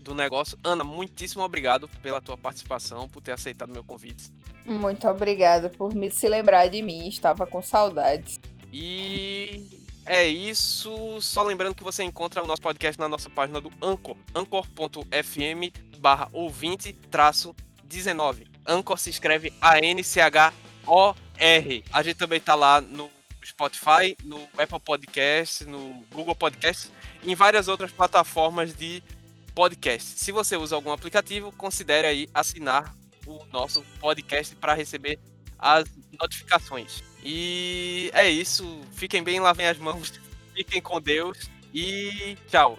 do 0.00 0.14
negócio. 0.14 0.58
Ana, 0.62 0.84
muitíssimo 0.84 1.42
obrigado 1.42 1.88
pela 2.02 2.20
tua 2.20 2.36
participação, 2.36 3.08
por 3.08 3.22
ter 3.22 3.32
aceitado 3.32 3.72
meu 3.72 3.84
convite. 3.84 4.30
Muito 4.64 5.06
obrigada 5.08 5.68
por 5.68 5.94
me 5.94 6.10
se 6.10 6.28
lembrar 6.28 6.68
de 6.68 6.82
mim, 6.82 7.08
estava 7.08 7.46
com 7.46 7.62
saudades. 7.62 8.40
E 8.72 9.68
é 10.04 10.26
isso. 10.26 11.20
Só 11.20 11.42
lembrando 11.42 11.74
que 11.74 11.84
você 11.84 12.02
encontra 12.02 12.42
o 12.42 12.46
nosso 12.46 12.62
podcast 12.62 12.98
na 13.00 13.08
nossa 13.08 13.30
página 13.30 13.60
do 13.60 13.72
Anchor, 13.82 14.16
anchor.fm 14.34 15.72
barra 15.98 16.28
ouvinte 16.32 16.92
traço 17.10 17.54
19. 17.84 18.46
Anchor 18.66 18.98
se 18.98 19.10
escreve 19.10 19.52
A-N-C-H-O-R. 19.60 21.14
A 21.92 22.02
gente 22.02 22.16
também 22.16 22.40
tá 22.40 22.54
lá 22.54 22.80
no 22.80 23.10
Spotify, 23.44 24.16
no 24.24 24.40
Apple 24.58 24.80
Podcast, 24.80 25.64
no 25.64 26.04
Google 26.12 26.34
Podcast 26.34 26.90
e 27.22 27.30
em 27.30 27.34
várias 27.34 27.68
outras 27.68 27.92
plataformas 27.92 28.74
de 28.74 29.02
podcast. 29.56 30.20
Se 30.20 30.30
você 30.30 30.54
usa 30.54 30.76
algum 30.76 30.92
aplicativo, 30.92 31.50
considere 31.50 32.06
aí 32.06 32.28
assinar 32.34 32.94
o 33.26 33.42
nosso 33.50 33.82
podcast 33.98 34.54
para 34.54 34.74
receber 34.74 35.18
as 35.58 35.86
notificações. 36.20 37.02
E 37.24 38.10
é 38.12 38.28
isso. 38.28 38.82
Fiquem 38.92 39.22
bem, 39.24 39.40
lavem 39.40 39.66
as 39.66 39.78
mãos, 39.78 40.12
fiquem 40.54 40.80
com 40.82 41.00
Deus 41.00 41.50
e 41.74 42.36
tchau. 42.48 42.74